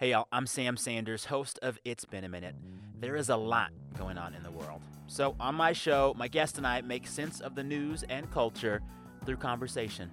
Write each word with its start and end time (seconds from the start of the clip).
Hey, 0.00 0.12
y'all, 0.12 0.28
I'm 0.30 0.46
Sam 0.46 0.76
Sanders, 0.76 1.24
host 1.24 1.58
of 1.60 1.76
It's 1.84 2.04
Been 2.04 2.22
a 2.22 2.28
Minute. 2.28 2.54
There 3.00 3.16
is 3.16 3.30
a 3.30 3.36
lot 3.36 3.72
going 3.98 4.16
on 4.16 4.32
in 4.32 4.44
the 4.44 4.50
world. 4.52 4.80
So, 5.08 5.34
on 5.40 5.56
my 5.56 5.72
show, 5.72 6.14
my 6.16 6.28
guest 6.28 6.56
and 6.56 6.64
I 6.64 6.82
make 6.82 7.04
sense 7.04 7.40
of 7.40 7.56
the 7.56 7.64
news 7.64 8.04
and 8.04 8.30
culture 8.30 8.80
through 9.26 9.38
conversation. 9.38 10.08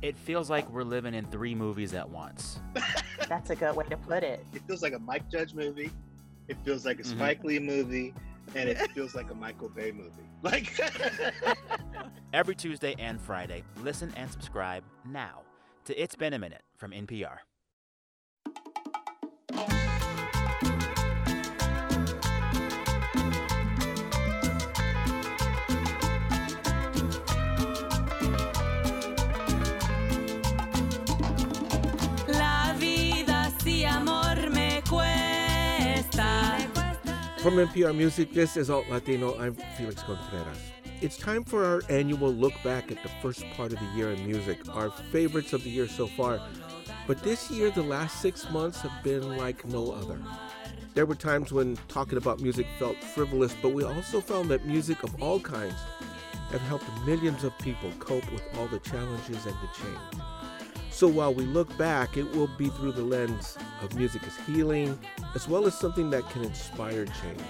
It 0.00 0.16
feels 0.16 0.48
like 0.48 0.66
we're 0.70 0.84
living 0.84 1.12
in 1.12 1.26
three 1.26 1.54
movies 1.54 1.92
at 1.92 2.08
once. 2.08 2.60
That's 3.28 3.50
a 3.50 3.56
good 3.56 3.76
way 3.76 3.84
to 3.90 3.98
put 3.98 4.22
it. 4.22 4.42
It 4.54 4.62
feels 4.66 4.80
like 4.80 4.94
a 4.94 4.98
Mike 4.98 5.30
Judge 5.30 5.52
movie, 5.52 5.90
it 6.48 6.56
feels 6.64 6.86
like 6.86 6.98
a 6.98 7.02
mm-hmm. 7.02 7.18
Spike 7.18 7.44
Lee 7.44 7.58
movie, 7.58 8.14
and 8.54 8.70
it 8.70 8.90
feels 8.92 9.14
like 9.14 9.30
a 9.30 9.34
Michael 9.34 9.68
Bay 9.68 9.92
movie. 9.92 10.12
Like 10.42 10.80
every 12.32 12.54
Tuesday 12.54 12.94
and 12.98 13.20
Friday, 13.20 13.64
listen 13.82 14.14
and 14.16 14.30
subscribe 14.30 14.82
now 15.04 15.42
to 15.84 16.02
It's 16.02 16.16
Been 16.16 16.32
a 16.32 16.38
Minute 16.38 16.62
from 16.78 16.92
NPR. 16.92 17.36
From 37.46 37.58
NPR 37.58 37.96
Music, 37.96 38.32
this 38.32 38.56
is 38.56 38.70
Alt 38.70 38.88
Latino. 38.90 39.38
I'm 39.38 39.54
Felix 39.76 40.02
Contreras. 40.02 40.58
It's 41.00 41.16
time 41.16 41.44
for 41.44 41.64
our 41.64 41.80
annual 41.88 42.32
look 42.32 42.54
back 42.64 42.90
at 42.90 43.00
the 43.04 43.08
first 43.22 43.48
part 43.50 43.72
of 43.72 43.78
the 43.78 43.86
year 43.94 44.10
in 44.10 44.26
music, 44.26 44.58
our 44.74 44.90
favorites 44.90 45.52
of 45.52 45.62
the 45.62 45.70
year 45.70 45.86
so 45.86 46.08
far. 46.08 46.40
But 47.06 47.22
this 47.22 47.48
year, 47.48 47.70
the 47.70 47.84
last 47.84 48.20
six 48.20 48.50
months 48.50 48.80
have 48.80 49.04
been 49.04 49.36
like 49.36 49.64
no 49.64 49.92
other. 49.92 50.20
There 50.94 51.06
were 51.06 51.14
times 51.14 51.52
when 51.52 51.78
talking 51.86 52.18
about 52.18 52.40
music 52.40 52.66
felt 52.80 52.96
frivolous, 52.96 53.54
but 53.62 53.72
we 53.72 53.84
also 53.84 54.20
found 54.20 54.48
that 54.48 54.66
music 54.66 55.04
of 55.04 55.22
all 55.22 55.38
kinds 55.38 55.76
have 56.50 56.62
helped 56.62 56.90
millions 57.04 57.44
of 57.44 57.56
people 57.58 57.92
cope 58.00 58.28
with 58.32 58.42
all 58.58 58.66
the 58.66 58.80
challenges 58.80 59.46
and 59.46 59.54
the 59.54 59.68
change. 59.72 60.22
So 60.96 61.06
while 61.06 61.34
we 61.34 61.44
look 61.44 61.76
back, 61.76 62.16
it 62.16 62.34
will 62.34 62.46
be 62.56 62.70
through 62.70 62.92
the 62.92 63.02
lens 63.02 63.58
of 63.82 63.94
music 63.96 64.22
as 64.26 64.34
healing, 64.46 64.98
as 65.34 65.46
well 65.46 65.66
as 65.66 65.78
something 65.78 66.08
that 66.08 66.26
can 66.30 66.42
inspire 66.42 67.04
change. 67.04 67.42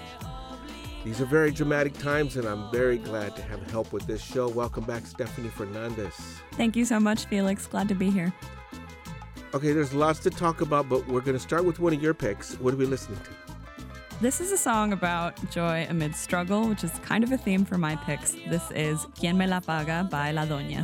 These 1.05 1.21
are 1.21 1.25
very 1.25 1.51
dramatic 1.51 1.97
times, 1.97 2.35
and 2.35 2.45
I'm 2.45 2.69
very 2.71 2.97
glad 2.97 3.37
to 3.37 3.41
have 3.43 3.65
help 3.71 3.93
with 3.93 4.05
this 4.05 4.21
show. 4.21 4.49
Welcome 4.49 4.83
back, 4.83 5.05
Stephanie 5.05 5.47
Fernandez. 5.47 6.13
Thank 6.55 6.75
you 6.75 6.83
so 6.83 6.99
much, 6.99 7.23
Felix. 7.27 7.67
Glad 7.67 7.87
to 7.87 7.95
be 7.95 8.09
here. 8.09 8.33
Okay, 9.53 9.71
there's 9.71 9.93
lots 9.93 10.19
to 10.19 10.29
talk 10.29 10.59
about, 10.59 10.89
but 10.89 11.07
we're 11.07 11.21
going 11.21 11.37
to 11.37 11.41
start 11.41 11.63
with 11.63 11.79
one 11.79 11.93
of 11.93 12.03
your 12.03 12.13
picks. 12.13 12.55
What 12.55 12.73
are 12.73 12.77
we 12.77 12.85
listening 12.85 13.19
to? 13.19 13.29
This 14.19 14.41
is 14.41 14.51
a 14.51 14.57
song 14.57 14.91
about 14.91 15.51
joy 15.51 15.87
amid 15.89 16.17
struggle, 16.17 16.67
which 16.67 16.83
is 16.83 16.91
kind 17.01 17.23
of 17.23 17.31
a 17.31 17.37
theme 17.37 17.63
for 17.63 17.77
my 17.77 17.95
picks. 17.95 18.31
This 18.49 18.69
is 18.71 19.05
Quien 19.17 19.37
Me 19.37 19.47
La 19.47 19.61
Paga 19.61 20.05
by 20.11 20.31
La 20.31 20.45
Doña. 20.45 20.83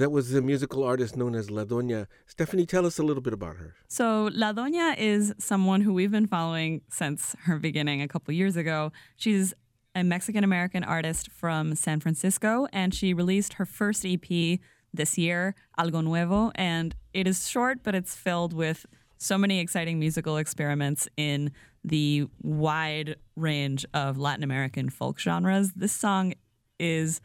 That 0.00 0.10
was 0.10 0.30
the 0.30 0.40
musical 0.40 0.82
artist 0.82 1.14
known 1.14 1.34
as 1.34 1.50
La 1.50 1.66
Doña. 1.66 2.06
Stephanie, 2.26 2.64
tell 2.64 2.86
us 2.86 2.98
a 2.98 3.02
little 3.02 3.20
bit 3.20 3.34
about 3.34 3.56
her. 3.56 3.74
So, 3.86 4.30
La 4.32 4.50
Doña 4.50 4.96
is 4.96 5.34
someone 5.36 5.82
who 5.82 5.92
we've 5.92 6.10
been 6.10 6.26
following 6.26 6.80
since 6.88 7.36
her 7.40 7.58
beginning 7.58 8.00
a 8.00 8.08
couple 8.08 8.32
years 8.32 8.56
ago. 8.56 8.92
She's 9.16 9.52
a 9.94 10.02
Mexican 10.02 10.42
American 10.42 10.84
artist 10.84 11.30
from 11.30 11.74
San 11.74 12.00
Francisco, 12.00 12.66
and 12.72 12.94
she 12.94 13.12
released 13.12 13.52
her 13.54 13.66
first 13.66 14.06
EP 14.06 14.58
this 14.94 15.18
year, 15.18 15.54
Algo 15.78 16.02
Nuevo. 16.02 16.50
And 16.54 16.96
it 17.12 17.26
is 17.26 17.46
short, 17.46 17.82
but 17.82 17.94
it's 17.94 18.14
filled 18.14 18.54
with 18.54 18.86
so 19.18 19.36
many 19.36 19.60
exciting 19.60 19.98
musical 19.98 20.38
experiments 20.38 21.08
in 21.18 21.52
the 21.84 22.26
wide 22.40 23.16
range 23.36 23.84
of 23.92 24.16
Latin 24.16 24.44
American 24.44 24.88
folk 24.88 25.20
genres. 25.20 25.72
This 25.72 25.92
song 25.92 26.32
is 26.78 27.20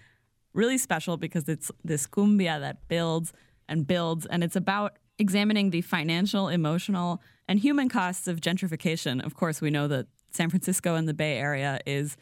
really 0.56 0.78
special 0.78 1.18
because 1.18 1.48
it's 1.48 1.72
this 1.84 2.08
cumbia 2.08 2.60
that 2.60 2.88
builds 2.88 3.34
and 3.68 3.86
builds, 3.86 4.26
and 4.26 4.44
it's 4.44 4.56
about 4.56 4.98
examining 5.18 5.70
the 5.70 5.82
financial, 5.82 6.50
emotional, 6.50 7.22
and 7.48 7.60
human 7.60 7.90
costs 7.90 8.28
of 8.28 8.42
gentrification. 8.42 9.24
Of 9.24 9.36
course, 9.36 9.62
we 9.62 9.70
know 9.70 9.88
that 9.88 10.08
San 10.32 10.50
Francisco 10.50 10.96
and 10.96 11.08
the 11.08 11.14
Bay 11.14 11.38
Area 11.38 11.80
is 11.86 12.18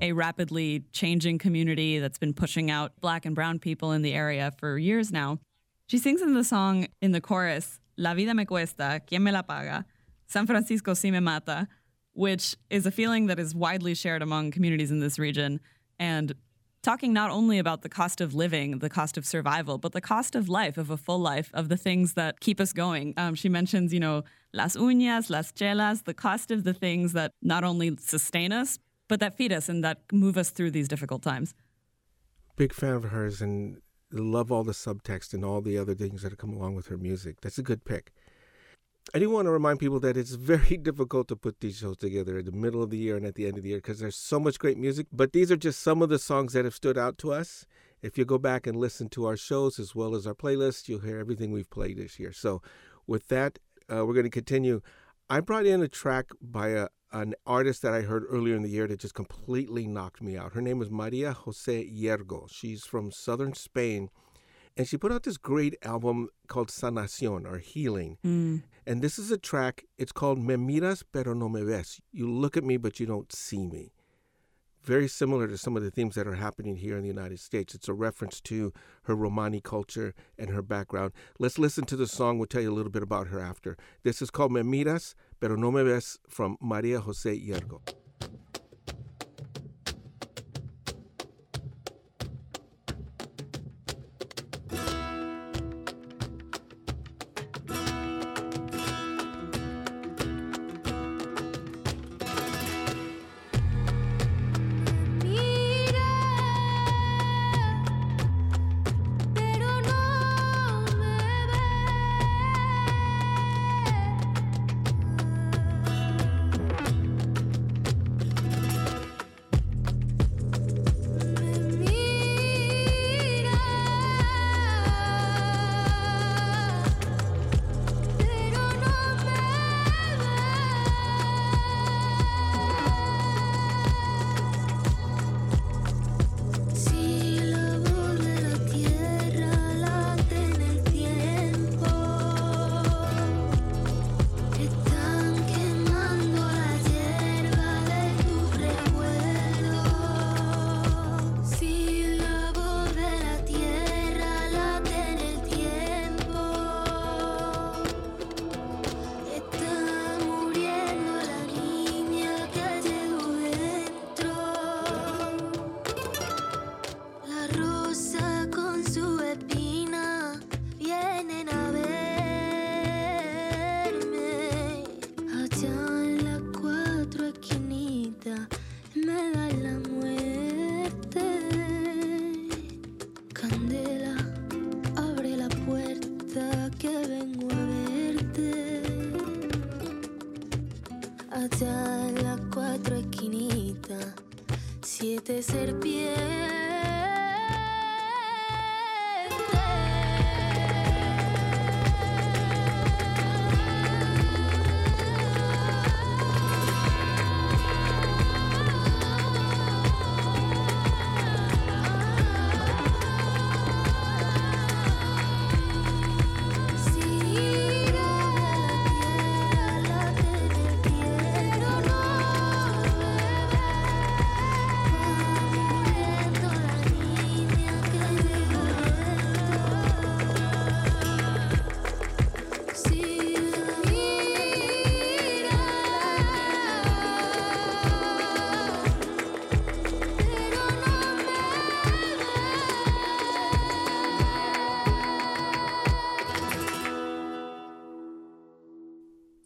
a 0.00 0.12
rapidly 0.12 0.84
changing 0.92 1.38
community 1.38 1.98
that's 1.98 2.18
been 2.18 2.34
pushing 2.34 2.70
out 2.70 2.92
black 3.00 3.24
and 3.24 3.34
brown 3.34 3.58
people 3.58 3.92
in 3.92 4.02
the 4.02 4.12
area 4.12 4.52
for 4.58 4.78
years 4.78 5.10
now. 5.10 5.38
She 5.86 5.98
sings 5.98 6.22
in 6.22 6.34
the 6.34 6.44
song 6.44 6.86
in 7.00 7.12
the 7.12 7.20
chorus, 7.20 7.80
La 7.96 8.14
vida 8.14 8.34
me 8.34 8.44
cuesta, 8.44 9.00
¿quién 9.06 9.22
me 9.22 9.32
la 9.32 9.42
paga? 9.42 9.84
San 10.26 10.46
Francisco 10.46 10.94
si 10.94 11.10
me 11.10 11.20
mata, 11.20 11.66
which 12.12 12.56
is 12.70 12.86
a 12.86 12.90
feeling 12.90 13.26
that 13.26 13.38
is 13.38 13.54
widely 13.54 13.94
shared 13.94 14.22
among 14.22 14.50
communities 14.50 14.90
in 14.90 15.00
this 15.00 15.18
region. 15.18 15.60
And 15.98 16.34
talking 16.82 17.12
not 17.12 17.30
only 17.30 17.58
about 17.58 17.82
the 17.82 17.88
cost 17.88 18.20
of 18.20 18.34
living, 18.34 18.78
the 18.78 18.88
cost 18.88 19.18
of 19.18 19.26
survival, 19.26 19.78
but 19.78 19.92
the 19.92 20.00
cost 20.00 20.34
of 20.34 20.48
life, 20.48 20.78
of 20.78 20.90
a 20.90 20.96
full 20.96 21.18
life, 21.18 21.50
of 21.52 21.68
the 21.68 21.76
things 21.76 22.14
that 22.14 22.40
keep 22.40 22.60
us 22.60 22.72
going. 22.72 23.14
Um, 23.16 23.34
she 23.34 23.48
mentions, 23.48 23.92
you 23.92 24.00
know, 24.00 24.24
las 24.52 24.76
uñas, 24.76 25.30
las 25.30 25.52
chelas, 25.52 26.04
the 26.04 26.14
cost 26.14 26.50
of 26.50 26.64
the 26.64 26.74
things 26.74 27.12
that 27.12 27.32
not 27.42 27.64
only 27.64 27.96
sustain 27.98 28.52
us, 28.52 28.78
but 29.08 29.20
that 29.20 29.36
feed 29.36 29.52
us 29.52 29.68
and 29.68 29.84
that 29.84 30.02
move 30.12 30.36
us 30.36 30.50
through 30.50 30.70
these 30.70 30.88
difficult 30.88 31.22
times. 31.22 31.54
Big 32.56 32.72
fan 32.72 32.94
of 32.94 33.04
hers 33.04 33.42
and 33.42 33.80
love 34.12 34.50
all 34.50 34.64
the 34.64 34.72
subtext 34.72 35.34
and 35.34 35.44
all 35.44 35.60
the 35.60 35.78
other 35.78 35.94
things 35.94 36.22
that 36.22 36.36
come 36.38 36.52
along 36.52 36.74
with 36.74 36.86
her 36.88 36.96
music. 36.96 37.40
That's 37.40 37.58
a 37.58 37.62
good 37.62 37.84
pick. 37.84 38.12
I 39.12 39.18
do 39.18 39.28
want 39.28 39.46
to 39.46 39.50
remind 39.50 39.80
people 39.80 39.98
that 40.00 40.16
it's 40.16 40.34
very 40.34 40.76
difficult 40.82 41.26
to 41.28 41.36
put 41.36 41.58
these 41.58 41.78
shows 41.78 41.96
together 41.96 42.38
in 42.38 42.44
the 42.44 42.52
middle 42.52 42.80
of 42.80 42.90
the 42.90 42.96
year 42.96 43.16
and 43.16 43.26
at 43.26 43.34
the 43.34 43.46
end 43.46 43.56
of 43.56 43.64
the 43.64 43.70
year 43.70 43.78
because 43.78 43.98
there's 43.98 44.14
so 44.14 44.38
much 44.38 44.58
great 44.60 44.78
music. 44.78 45.08
But 45.12 45.32
these 45.32 45.50
are 45.50 45.56
just 45.56 45.80
some 45.80 46.00
of 46.00 46.10
the 46.10 46.18
songs 46.18 46.52
that 46.52 46.64
have 46.64 46.74
stood 46.74 46.96
out 46.96 47.18
to 47.18 47.32
us. 47.32 47.66
If 48.02 48.16
you 48.16 48.24
go 48.24 48.38
back 48.38 48.68
and 48.68 48.78
listen 48.78 49.08
to 49.10 49.26
our 49.26 49.36
shows 49.36 49.80
as 49.80 49.96
well 49.96 50.14
as 50.14 50.28
our 50.28 50.34
playlist, 50.34 50.88
you'll 50.88 51.00
hear 51.00 51.18
everything 51.18 51.50
we've 51.50 51.70
played 51.70 51.98
this 51.98 52.20
year. 52.20 52.32
So, 52.32 52.62
with 53.06 53.26
that, 53.28 53.58
uh, 53.92 54.06
we're 54.06 54.14
going 54.14 54.24
to 54.24 54.30
continue. 54.30 54.80
I 55.28 55.40
brought 55.40 55.66
in 55.66 55.82
a 55.82 55.88
track 55.88 56.26
by 56.40 56.68
a, 56.68 56.88
an 57.12 57.34
artist 57.44 57.82
that 57.82 57.92
I 57.92 58.02
heard 58.02 58.24
earlier 58.28 58.54
in 58.54 58.62
the 58.62 58.70
year 58.70 58.86
that 58.86 59.00
just 59.00 59.14
completely 59.14 59.88
knocked 59.88 60.22
me 60.22 60.36
out. 60.36 60.54
Her 60.54 60.60
name 60.60 60.80
is 60.80 60.90
Maria 60.90 61.32
Jose 61.32 61.90
Llergo. 61.90 62.48
She's 62.48 62.84
from 62.84 63.10
southern 63.10 63.54
Spain. 63.54 64.08
And 64.80 64.88
she 64.88 64.96
put 64.96 65.12
out 65.12 65.24
this 65.24 65.36
great 65.36 65.76
album 65.82 66.30
called 66.48 66.70
Sanacion 66.70 67.44
or 67.46 67.58
Healing. 67.58 68.16
Mm. 68.24 68.62
And 68.86 69.02
this 69.02 69.18
is 69.18 69.30
a 69.30 69.36
track, 69.36 69.84
it's 69.98 70.10
called 70.10 70.38
Me 70.38 70.54
Miras 70.54 71.04
Pero 71.12 71.34
No 71.34 71.50
Me 71.50 71.62
Ves. 71.62 72.00
You 72.12 72.30
look 72.32 72.56
at 72.56 72.64
me, 72.64 72.78
but 72.78 72.98
you 72.98 73.04
don't 73.04 73.30
see 73.30 73.66
me. 73.66 73.92
Very 74.82 75.06
similar 75.06 75.46
to 75.48 75.58
some 75.58 75.76
of 75.76 75.82
the 75.82 75.90
themes 75.90 76.14
that 76.14 76.26
are 76.26 76.36
happening 76.36 76.76
here 76.76 76.96
in 76.96 77.02
the 77.02 77.08
United 77.08 77.40
States. 77.40 77.74
It's 77.74 77.90
a 77.90 77.92
reference 77.92 78.40
to 78.40 78.72
her 79.02 79.14
Romani 79.14 79.60
culture 79.60 80.14
and 80.38 80.48
her 80.48 80.62
background. 80.62 81.12
Let's 81.38 81.58
listen 81.58 81.84
to 81.84 81.96
the 81.96 82.06
song. 82.06 82.38
We'll 82.38 82.46
tell 82.46 82.62
you 82.62 82.72
a 82.72 82.78
little 82.78 82.90
bit 82.90 83.02
about 83.02 83.26
her 83.26 83.38
after. 83.38 83.76
This 84.02 84.22
is 84.22 84.30
called 84.30 84.50
Me 84.50 84.62
Miras 84.62 85.14
Pero 85.40 85.56
No 85.56 85.70
Me 85.70 85.82
Ves 85.82 86.18
from 86.26 86.56
Maria 86.58 87.00
Jose 87.00 87.38
Llergo. 87.38 87.82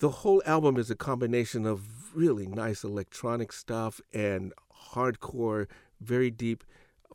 The 0.05 0.11
whole 0.11 0.43
album 0.45 0.77
is 0.77 0.91
a 0.91 0.95
combination 0.95 1.65
of 1.65 2.15
really 2.15 2.47
nice 2.47 2.85
electronic 2.85 3.55
stuff 3.55 4.03
and 4.13 4.53
hardcore, 4.93 5.67
very 5.99 6.31
deep 6.31 6.63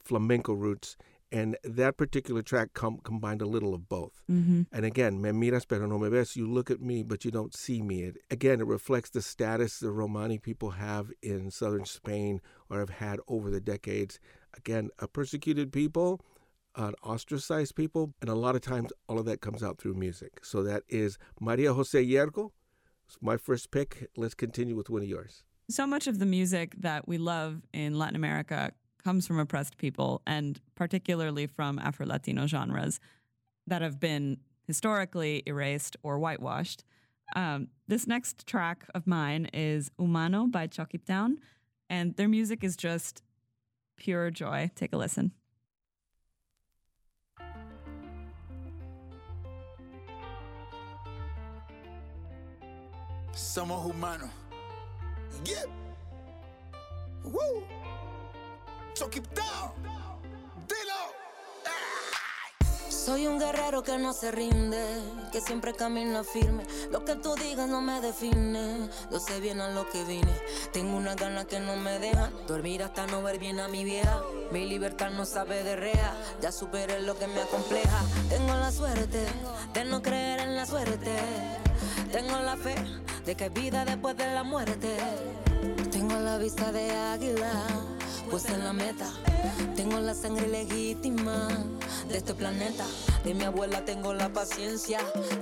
flamenco 0.04 0.54
roots. 0.54 0.98
And 1.32 1.56
that 1.64 1.98
particular 1.98 2.42
track 2.42 2.74
com- 2.74 2.98
combined 3.04 3.44
a 3.44 3.46
little 3.46 3.76
of 3.76 3.88
both. 3.90 4.24
hmm 4.26 4.64
And 4.72 4.86
again, 4.86 5.22
me 5.22 5.30
miras 5.30 5.68
pero 5.68 5.86
no 5.86 6.00
me 6.00 6.10
ves. 6.10 6.36
You 6.36 6.48
look 6.50 6.72
at 6.72 6.82
me, 6.82 7.04
but 7.04 7.24
you 7.24 7.30
don't 7.30 7.56
see 7.56 7.84
me. 7.84 8.06
It, 8.06 8.18
again, 8.32 8.60
it 8.60 8.66
reflects 8.66 9.12
the 9.12 9.22
status 9.22 9.80
the 9.80 9.92
Romani 9.92 10.40
people 10.40 10.72
have 10.72 11.12
in 11.22 11.52
southern 11.52 11.86
Spain 11.86 12.42
or 12.72 12.80
have 12.80 12.90
had 12.90 13.20
over 13.28 13.52
the 13.52 13.62
decades. 13.62 14.20
Again, 14.58 14.90
a 14.98 15.08
persecuted 15.08 15.72
people, 15.72 16.22
an 16.76 16.96
ostracized 17.04 17.76
people, 17.76 18.16
and 18.20 18.32
a 18.32 18.42
lot 18.46 18.56
of 18.56 18.62
times 18.62 18.92
all 19.08 19.20
of 19.20 19.26
that 19.26 19.42
comes 19.42 19.62
out 19.62 19.78
through 19.78 19.94
music. 19.94 20.44
So 20.44 20.64
that 20.64 20.82
is 20.90 21.20
Maria 21.40 21.76
Jose 21.76 22.04
Llergo. 22.04 22.50
My 23.22 23.38
first 23.38 23.72
pick. 23.72 24.10
Let's 24.16 24.34
continue 24.34 24.76
with 24.76 24.90
one 24.90 25.02
of 25.02 25.08
yours. 25.08 25.44
So 25.70 25.86
much 25.86 26.08
of 26.08 26.20
the 26.20 26.26
music 26.26 26.76
that 26.80 27.08
we 27.08 27.18
love 27.18 27.62
in 27.74 27.98
Latin 27.98 28.16
America 28.16 28.72
comes 29.04 29.28
from 29.28 29.40
oppressed 29.40 29.78
people, 29.78 30.22
and 30.26 30.60
particularly 30.76 31.48
from 31.48 31.80
Afro 31.80 32.06
Latino 32.06 32.48
genres 32.48 33.00
that 33.68 33.82
have 33.82 34.00
been 34.00 34.38
historically 34.64 35.44
erased 35.46 35.96
or 36.04 36.20
whitewashed. 36.20 36.84
Um, 37.36 37.68
this 37.88 38.08
next 38.08 38.48
track 38.48 38.86
of 38.96 39.06
mine 39.06 39.50
is 39.54 39.92
Humano 39.98 40.48
by 40.48 40.68
Chucky 40.68 41.00
and 41.90 42.16
their 42.16 42.28
music 42.28 42.64
is 42.64 42.76
just 42.76 43.24
pure 43.98 44.32
joy. 44.32 44.72
Take 44.76 44.94
a 44.94 44.98
listen. 44.98 45.32
Somos 53.34 53.86
humanos. 53.86 54.30
So 58.94 59.10
keep 59.10 59.34
down. 59.34 59.72
Dilo. 60.68 61.30
Soy 62.90 63.28
un 63.28 63.40
guerrero 63.40 63.82
que 63.82 63.98
no 63.98 64.12
se 64.12 64.30
rinde, 64.32 64.84
que 65.32 65.40
siempre 65.40 65.74
camina 65.74 66.24
firme. 66.24 66.66
Lo 66.92 67.06
que 67.06 67.16
tú 67.16 67.36
digas 67.36 67.70
no 67.70 67.82
me 67.82 68.02
define, 68.02 68.90
yo 69.10 69.20
sé 69.20 69.40
bien 69.40 69.62
a 69.62 69.70
lo 69.70 69.90
que 69.90 70.04
vine. 70.04 70.34
Tengo 70.74 70.98
una 70.98 71.16
gana 71.16 71.46
que 71.46 71.60
no 71.60 71.78
me 71.78 71.98
dejan 71.98 72.34
dormir 72.46 72.84
hasta 72.84 73.08
no 73.08 73.24
ver 73.24 73.40
bien 73.40 73.60
a 73.60 73.68
mi 73.68 73.86
vieja. 73.86 74.22
Mi 74.52 74.66
libertad 74.66 75.12
no 75.12 75.26
sabe 75.26 75.64
de 75.64 75.76
rea, 75.76 76.14
ya 76.42 76.52
superé 76.52 77.02
lo 77.02 77.18
que 77.18 77.28
me 77.28 77.42
acompleja. 77.42 78.02
Tengo 78.28 78.54
la 78.54 78.72
suerte 78.72 79.26
de 79.74 79.86
no 79.86 80.02
creer 80.02 80.42
en 80.42 80.56
la 80.56 80.66
suerte. 80.66 81.16
Tengo 82.12 82.38
la 82.40 82.58
fe 82.58 82.76
de 83.30 83.36
que 83.36 83.50
vida 83.50 83.86
después 83.86 84.18
de 84.18 84.26
la 84.34 84.42
muerte. 84.42 84.98
Tengo 85.92 86.18
la 86.20 86.40
vista 86.40 86.72
de 86.72 86.90
águila, 86.90 87.52
pues 88.32 88.46
en 88.46 88.64
la 88.64 88.74
meta. 88.74 89.08
Tengo 89.76 90.00
la 90.00 90.16
sangre 90.16 90.48
legítima 90.48 91.48
de 92.08 92.18
este 92.18 92.34
planeta. 92.34 92.86
De 93.24 93.36
mi 93.36 93.44
abuela 93.44 93.86
tengo 93.86 94.16
la 94.16 94.30
paciencia, 94.34 94.98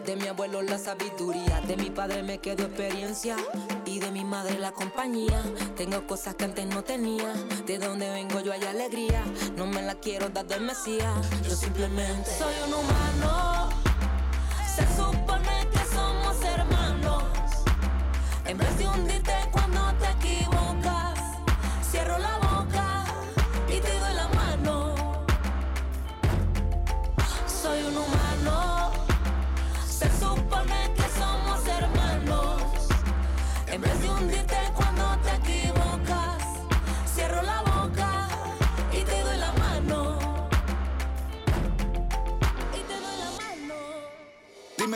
de 0.05 0.17
mi 0.17 0.27
abuelo 0.27 0.61
la 0.63 0.77
sabiduría, 0.77 1.61
de 1.61 1.77
mi 1.77 1.89
padre 1.89 2.23
me 2.23 2.39
quedó 2.39 2.65
experiencia 2.65 3.37
y 3.85 3.99
de 3.99 4.11
mi 4.11 4.25
madre 4.25 4.59
la 4.59 4.73
compañía. 4.73 5.41
Tengo 5.77 6.05
cosas 6.07 6.35
que 6.35 6.43
antes 6.43 6.65
no 6.65 6.83
tenía, 6.83 7.31
de 7.65 7.77
donde 7.77 8.09
vengo 8.09 8.41
yo 8.41 8.51
hay 8.51 8.63
alegría. 8.63 9.23
No 9.55 9.65
me 9.65 9.81
la 9.81 9.95
quiero 9.95 10.27
dar 10.27 10.45
del 10.45 10.59
Mesías, 10.59 11.15
yo 11.41 11.55
simplemente 11.55 12.29
soy 12.37 12.53
un 12.67 12.73
humano. 12.73 13.46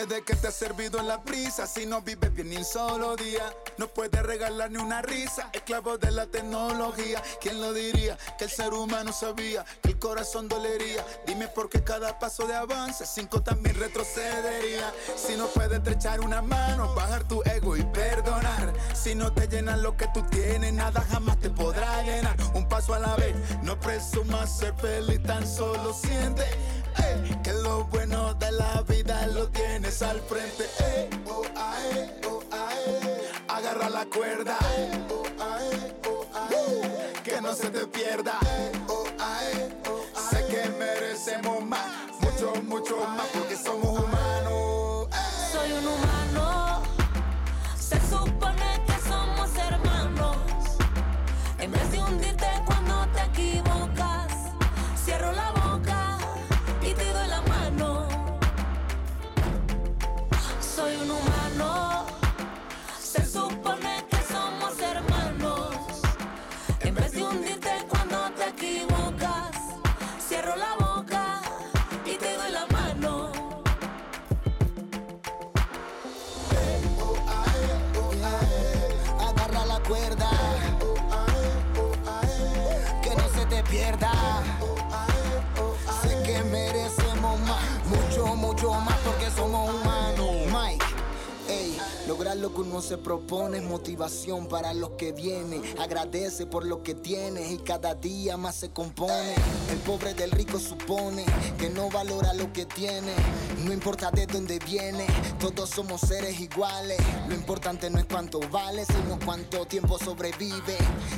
De 0.07 0.23
qué 0.23 0.35
te 0.35 0.47
ha 0.47 0.51
servido 0.51 0.99
en 0.99 1.07
la 1.07 1.21
prisa 1.21 1.67
Si 1.67 1.85
no 1.85 2.01
vives 2.01 2.33
bien 2.33 2.49
ni 2.49 2.57
un 2.57 2.65
solo 2.65 3.15
día. 3.15 3.53
No 3.77 3.87
puedes 3.87 4.23
regalar 4.23 4.71
ni 4.71 4.77
una 4.77 5.03
risa 5.03 5.51
Esclavo 5.53 5.99
de 5.99 6.09
la 6.09 6.25
tecnología. 6.25 7.21
¿Quién 7.39 7.61
lo 7.61 7.71
diría? 7.71 8.17
Que 8.39 8.45
el 8.45 8.49
ser 8.49 8.73
humano 8.73 9.13
sabía 9.13 9.63
Que 9.83 9.89
el 9.89 9.99
corazón 9.99 10.47
dolería. 10.47 11.05
Dime 11.27 11.47
por 11.49 11.69
qué 11.69 11.83
cada 11.83 12.17
paso 12.17 12.47
de 12.47 12.55
avance 12.55 13.05
Cinco 13.05 13.43
también 13.43 13.75
retrocedería. 13.75 14.91
Si 15.15 15.35
no 15.35 15.45
puedes 15.47 15.77
estrechar 15.77 16.19
una 16.21 16.41
mano 16.41 16.95
Bajar 16.95 17.27
tu 17.27 17.43
ego 17.43 17.77
y 17.77 17.83
perdonar. 17.83 18.73
Si 18.95 19.13
no 19.13 19.31
te 19.31 19.47
llenan 19.47 19.83
lo 19.83 19.95
que 19.95 20.07
tú 20.15 20.23
tienes 20.31 20.73
Nada 20.73 21.05
jamás 21.11 21.39
te 21.39 21.51
podrá 21.51 22.01
llenar. 22.01 22.35
Un 22.55 22.67
paso 22.67 22.95
a 22.95 22.99
la 22.99 23.15
vez 23.17 23.35
No 23.61 23.79
presumas 23.79 24.57
ser 24.57 24.73
feliz 24.73 25.21
Tan 25.21 25.47
solo 25.47 25.93
siente 25.93 26.45
ey, 27.07 27.39
Que 27.43 27.53
lo 27.53 27.85
bueno 27.85 28.33
de 28.35 28.51
la 28.51 28.81
vida 28.83 29.27
Lo 29.27 29.47
tienes 29.49 30.01
al 30.01 30.19
frente 30.21 30.65
ey, 30.79 31.09
oh, 31.27 31.43
ae, 31.55 32.19
oh, 32.27 32.41
ae. 32.51 33.31
Agarra 33.47 33.89
la 33.89 34.05
cuerda 34.05 34.57
oh, 35.09 35.23
ae. 35.41 37.21
Que 37.23 37.39
no 37.41 37.53
se 37.53 37.69
te 37.69 37.85
pierda. 37.87 38.39
Sé 40.29 40.45
que 40.47 40.69
merecemos 40.77 41.63
más 41.63 41.85
Mucho, 42.19 42.53
mucho 42.63 42.97
más 42.97 43.27
uno 93.31 93.45
se 93.45 93.51
propone 93.51 93.57
es 93.57 93.63
motivación 93.63 94.47
para 94.47 94.73
los 94.73 94.91
que 94.91 95.13
vienen. 95.13 95.61
Agradece 95.79 96.45
por 96.45 96.65
lo 96.65 96.83
que 96.83 96.95
tienes 96.95 97.51
y 97.51 97.57
cada 97.59 97.95
día 97.95 98.37
más 98.37 98.55
se 98.55 98.71
compone. 98.71 99.35
El 99.69 99.77
pobre 99.79 100.13
del 100.13 100.31
rico 100.31 100.59
supone 100.59 101.25
que 101.57 101.69
no 101.69 101.89
valora 101.89 102.33
lo 102.33 102.51
que 102.51 102.65
tiene. 102.65 103.13
No 103.63 103.71
importa 103.71 104.11
de 104.11 104.25
dónde 104.25 104.59
viene, 104.59 105.05
todos 105.39 105.69
somos 105.69 106.01
seres 106.01 106.39
iguales. 106.39 106.99
Lo 107.27 107.35
importante 107.35 107.89
no 107.89 107.99
es 107.99 108.05
cuánto 108.05 108.39
vale, 108.51 108.85
sino 108.85 109.17
cuánto 109.23 109.65
tiempo 109.65 109.97
sobrevive. 109.97 110.77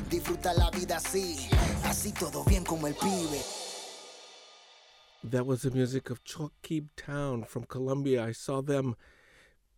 Disfruta 0.09 0.53
la 0.53 0.69
vida 0.69 0.97
así, 0.97 1.49
así 1.85 2.11
todo 2.11 2.43
bien 2.43 2.63
como 2.63 2.87
el 2.87 2.95
pibe. 2.95 3.41
That 5.31 5.45
was 5.45 5.61
the 5.61 5.71
music 5.71 6.11
of 6.11 6.19
Chokib 6.25 6.89
Town 6.95 7.45
from 7.45 7.63
Colombia. 7.63 8.27
I 8.27 8.33
saw 8.33 8.61
them 8.61 8.95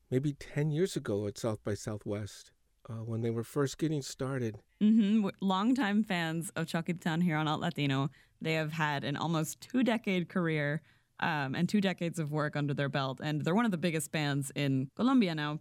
maybe 0.09 0.33
10 0.33 0.71
years 0.71 0.95
ago 0.95 1.27
at 1.27 1.37
South 1.37 1.63
by 1.63 1.73
Southwest 1.73 2.51
uh, 2.89 3.03
when 3.03 3.21
they 3.21 3.29
were 3.29 3.43
first 3.43 3.77
getting 3.77 4.01
started. 4.01 4.59
Mm-hmm. 4.81 5.27
Longtime 5.41 6.03
fans 6.03 6.51
of 6.55 6.65
ChocQuibTown 6.65 7.23
here 7.23 7.37
on 7.37 7.47
Alt 7.47 7.61
Latino. 7.61 8.09
They 8.41 8.53
have 8.53 8.73
had 8.73 9.03
an 9.03 9.15
almost 9.15 9.61
two 9.61 9.83
decade 9.83 10.29
career 10.29 10.81
um, 11.19 11.55
and 11.55 11.67
two 11.67 11.81
decades 11.81 12.19
of 12.19 12.31
work 12.31 12.55
under 12.55 12.73
their 12.73 12.89
belt. 12.89 13.19
And 13.23 13.43
they're 13.43 13.55
one 13.55 13.65
of 13.65 13.71
the 13.71 13.77
biggest 13.77 14.11
bands 14.11 14.51
in 14.55 14.89
Colombia 14.95 15.33
now. 15.33 15.59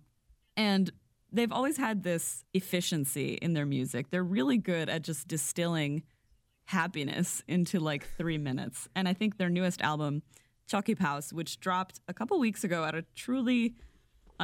And 0.57 0.91
they've 1.33 1.53
always 1.53 1.77
had 1.77 2.03
this 2.03 2.45
efficiency 2.53 3.35
in 3.35 3.55
their 3.55 3.67
music. 3.67 4.11
They're 4.11 4.25
really 4.25 4.59
good 4.59 4.89
at 4.89 5.03
just 5.03 5.29
distilling 5.29 6.03
happiness 6.67 7.43
into 7.47 7.81
like 7.81 8.07
three 8.17 8.39
minutes. 8.39 8.89
And 8.95 9.09
I 9.09 9.13
think 9.13 9.37
their 9.37 9.51
newest 9.51 9.83
album, 9.83 10.23
ChocQuib 10.71 10.99
House, 10.99 11.33
which 11.33 11.61
dropped 11.61 12.01
a 12.09 12.15
couple 12.15 12.39
weeks 12.39 12.65
ago 12.65 12.85
at 12.85 12.95
a 12.95 13.05
truly 13.15 13.75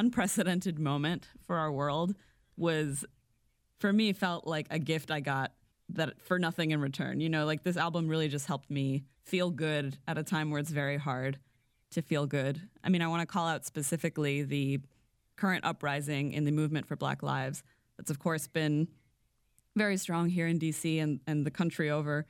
unprecedented 0.00 0.78
moment 0.78 1.28
for 1.46 1.56
our 1.56 1.70
world, 1.70 2.14
was 2.56 3.04
for 3.78 3.92
me 3.92 4.14
felt 4.14 4.46
like 4.46 4.66
a 4.70 4.78
gift 4.78 5.10
I 5.10 5.20
got 5.20 5.52
that 5.90 6.18
for 6.22 6.38
nothing 6.38 6.70
in 6.70 6.80
return. 6.80 7.20
You 7.20 7.28
know, 7.28 7.44
like 7.44 7.64
this 7.64 7.76
album 7.76 8.08
really 8.08 8.28
just 8.28 8.46
helped 8.46 8.70
me 8.70 9.04
feel 9.24 9.50
good 9.50 9.98
at 10.08 10.16
a 10.16 10.22
time 10.22 10.50
where 10.50 10.58
it's 10.58 10.70
very 10.70 10.96
hard 10.96 11.38
to 11.90 12.00
feel 12.00 12.26
good. 12.26 12.62
I 12.82 12.88
mean, 12.88 13.02
I 13.02 13.08
want 13.08 13.20
to 13.20 13.26
call 13.26 13.46
out 13.46 13.66
specifically 13.66 14.42
the 14.42 14.80
current 15.36 15.66
uprising 15.66 16.32
in 16.32 16.44
the 16.44 16.52
movement 16.52 16.86
for 16.86 16.96
Black 16.96 17.22
Lives. 17.22 17.62
That's, 17.98 18.10
of 18.10 18.18
course, 18.18 18.46
been 18.46 18.88
very 19.76 19.98
strong 19.98 20.30
here 20.30 20.46
in 20.46 20.58
DC 20.58 21.02
and, 21.02 21.20
and 21.26 21.44
the 21.44 21.50
country 21.50 21.90
over. 21.90 22.26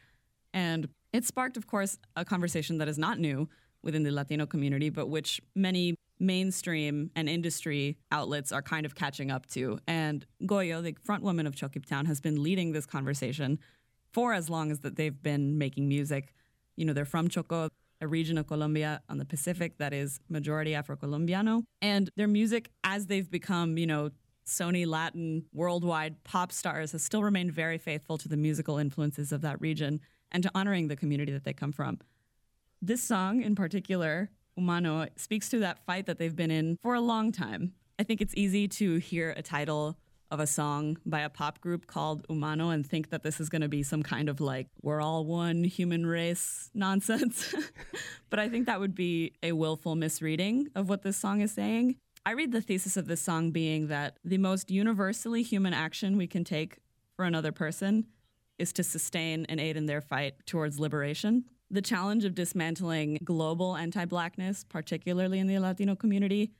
And 0.52 0.88
it 1.12 1.24
sparked, 1.24 1.56
of 1.56 1.68
course, 1.68 1.98
a 2.16 2.24
conversation 2.24 2.78
that 2.78 2.88
is 2.88 2.98
not 2.98 3.20
new 3.20 3.48
within 3.82 4.02
the 4.02 4.10
Latino 4.10 4.46
community, 4.46 4.90
but 4.90 5.08
which 5.08 5.40
many 5.54 5.96
mainstream 6.18 7.10
and 7.16 7.28
industry 7.28 7.96
outlets 8.12 8.52
are 8.52 8.62
kind 8.62 8.84
of 8.84 8.94
catching 8.94 9.30
up 9.30 9.46
to. 9.46 9.78
And 9.86 10.26
Goyo, 10.42 10.82
the 10.82 10.94
front 11.02 11.22
woman 11.22 11.46
of 11.46 11.54
ChocQuibTown, 11.54 12.06
has 12.06 12.20
been 12.20 12.42
leading 12.42 12.72
this 12.72 12.86
conversation 12.86 13.58
for 14.12 14.34
as 14.34 14.50
long 14.50 14.70
as 14.70 14.80
that 14.80 14.96
they've 14.96 15.22
been 15.22 15.56
making 15.56 15.88
music. 15.88 16.34
You 16.76 16.84
know, 16.84 16.92
they're 16.92 17.04
from 17.04 17.28
Choco, 17.28 17.70
a 18.00 18.06
region 18.06 18.38
of 18.38 18.46
Colombia 18.46 19.00
on 19.08 19.18
the 19.18 19.24
Pacific 19.24 19.78
that 19.78 19.92
is 19.92 20.20
majority 20.28 20.74
Afro-Colombiano. 20.74 21.64
And 21.80 22.10
their 22.16 22.28
music, 22.28 22.70
as 22.84 23.06
they've 23.06 23.30
become, 23.30 23.78
you 23.78 23.86
know, 23.86 24.10
Sony 24.46 24.86
Latin 24.86 25.44
worldwide 25.52 26.22
pop 26.24 26.50
stars, 26.50 26.92
has 26.92 27.02
still 27.02 27.22
remained 27.22 27.52
very 27.52 27.78
faithful 27.78 28.18
to 28.18 28.28
the 28.28 28.36
musical 28.36 28.78
influences 28.78 29.32
of 29.32 29.42
that 29.42 29.60
region 29.60 30.00
and 30.32 30.42
to 30.42 30.50
honoring 30.54 30.88
the 30.88 30.96
community 30.96 31.32
that 31.32 31.44
they 31.44 31.52
come 31.52 31.72
from. 31.72 31.98
This 32.82 33.02
song 33.02 33.42
in 33.42 33.54
particular, 33.54 34.30
Humano, 34.56 35.06
speaks 35.16 35.50
to 35.50 35.58
that 35.58 35.84
fight 35.84 36.06
that 36.06 36.18
they've 36.18 36.34
been 36.34 36.50
in 36.50 36.78
for 36.82 36.94
a 36.94 37.00
long 37.00 37.30
time. 37.30 37.74
I 37.98 38.04
think 38.04 38.22
it's 38.22 38.32
easy 38.34 38.68
to 38.68 38.96
hear 38.96 39.34
a 39.36 39.42
title 39.42 39.98
of 40.30 40.40
a 40.40 40.46
song 40.46 40.96
by 41.04 41.20
a 41.20 41.28
pop 41.28 41.60
group 41.60 41.86
called 41.86 42.24
Humano 42.30 42.70
and 42.70 42.86
think 42.86 43.10
that 43.10 43.22
this 43.22 43.38
is 43.38 43.50
going 43.50 43.60
to 43.60 43.68
be 43.68 43.82
some 43.82 44.02
kind 44.02 44.30
of 44.30 44.40
like, 44.40 44.68
we're 44.80 45.02
all 45.02 45.26
one 45.26 45.62
human 45.62 46.06
race 46.06 46.70
nonsense. 46.72 47.54
but 48.30 48.38
I 48.38 48.48
think 48.48 48.64
that 48.64 48.80
would 48.80 48.94
be 48.94 49.34
a 49.42 49.52
willful 49.52 49.94
misreading 49.94 50.68
of 50.74 50.88
what 50.88 51.02
this 51.02 51.18
song 51.18 51.42
is 51.42 51.52
saying. 51.52 51.96
I 52.24 52.32
read 52.32 52.50
the 52.50 52.62
thesis 52.62 52.96
of 52.96 53.08
this 53.08 53.20
song 53.20 53.50
being 53.50 53.88
that 53.88 54.16
the 54.24 54.38
most 54.38 54.70
universally 54.70 55.42
human 55.42 55.74
action 55.74 56.16
we 56.16 56.26
can 56.26 56.44
take 56.44 56.78
for 57.14 57.26
another 57.26 57.52
person 57.52 58.06
is 58.58 58.72
to 58.72 58.82
sustain 58.82 59.44
and 59.50 59.60
aid 59.60 59.76
in 59.76 59.84
their 59.84 60.00
fight 60.00 60.46
towards 60.46 60.80
liberation. 60.80 61.44
The 61.70 61.82
challenge 61.82 62.24
of 62.24 62.34
dismantling 62.34 63.18
global 63.22 63.76
anti 63.76 64.04
blackness, 64.04 64.64
particularly 64.64 65.38
in 65.38 65.46
the 65.46 65.58
Latino 65.58 65.94
community, 65.94 66.52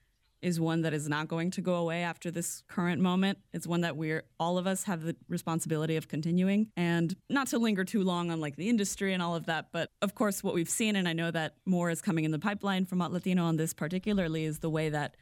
is 0.43 0.59
one 0.59 0.83
that 0.83 0.95
is 0.95 1.09
not 1.09 1.29
going 1.29 1.50
to 1.50 1.61
go 1.61 1.75
away 1.75 2.02
after 2.02 2.31
this 2.31 2.62
current 2.69 3.00
moment. 3.00 3.38
It's 3.52 3.67
one 3.67 3.83
that 3.83 3.97
we're 3.97 4.25
all 4.38 4.57
of 4.57 4.67
us 4.67 4.85
have 4.85 5.02
the 5.02 5.17
responsibility 5.29 5.97
of 5.97 6.09
continuing 6.09 6.69
and 6.76 7.14
not 7.29 7.49
to 7.49 7.59
linger 7.59 7.85
too 7.85 8.02
long 8.02 8.31
on 8.31 8.40
like 8.40 8.57
the 8.57 8.69
industry 8.69 9.12
and 9.12 9.23
all 9.23 9.35
of 9.35 9.47
that, 9.47 9.67
but 9.73 9.90
of 10.00 10.14
course 10.14 10.43
what 10.43 10.55
we've 10.55 10.71
seen 10.71 10.97
and 10.97 11.09
I 11.09 11.12
know 11.12 11.31
that 11.31 11.57
more 11.67 11.90
is 11.90 12.00
coming 12.00 12.25
in 12.25 12.31
the 12.31 12.38
pipeline 12.38 12.87
from 12.87 13.00
Latino 13.00 13.45
on 13.45 13.57
this 13.57 13.75
particularly 13.75 14.45
is 14.45 14.61
the 14.61 14.71
way 14.71 14.88
that 14.88 15.17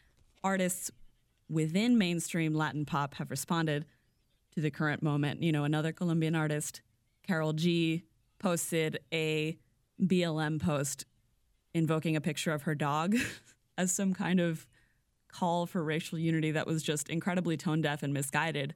artists 0.44 0.90
within 1.48 1.98
mainstream 1.98 2.54
Latin 2.54 2.84
pop 2.84 3.14
have 3.14 3.30
responded 3.30 3.86
to 4.54 4.60
the 4.60 4.70
current 4.70 5.02
moment. 5.02 5.42
You 5.42 5.52
know, 5.52 5.64
another 5.64 5.92
Colombian 5.92 6.34
artist, 6.34 6.82
Karol 7.26 7.52
G, 7.52 8.04
posted 8.38 9.00
a 9.12 9.58
BLM 10.00 10.60
post 10.60 11.04
invoking 11.74 12.16
a 12.16 12.20
picture 12.20 12.52
of 12.52 12.62
her 12.62 12.74
dog 12.74 13.16
as 13.78 13.92
some 13.92 14.14
kind 14.14 14.40
of 14.40 14.66
call 15.28 15.66
for 15.66 15.84
racial 15.84 16.18
unity 16.18 16.50
that 16.52 16.66
was 16.66 16.82
just 16.82 17.08
incredibly 17.08 17.56
tone 17.56 17.80
deaf 17.80 18.02
and 18.02 18.12
misguided. 18.12 18.74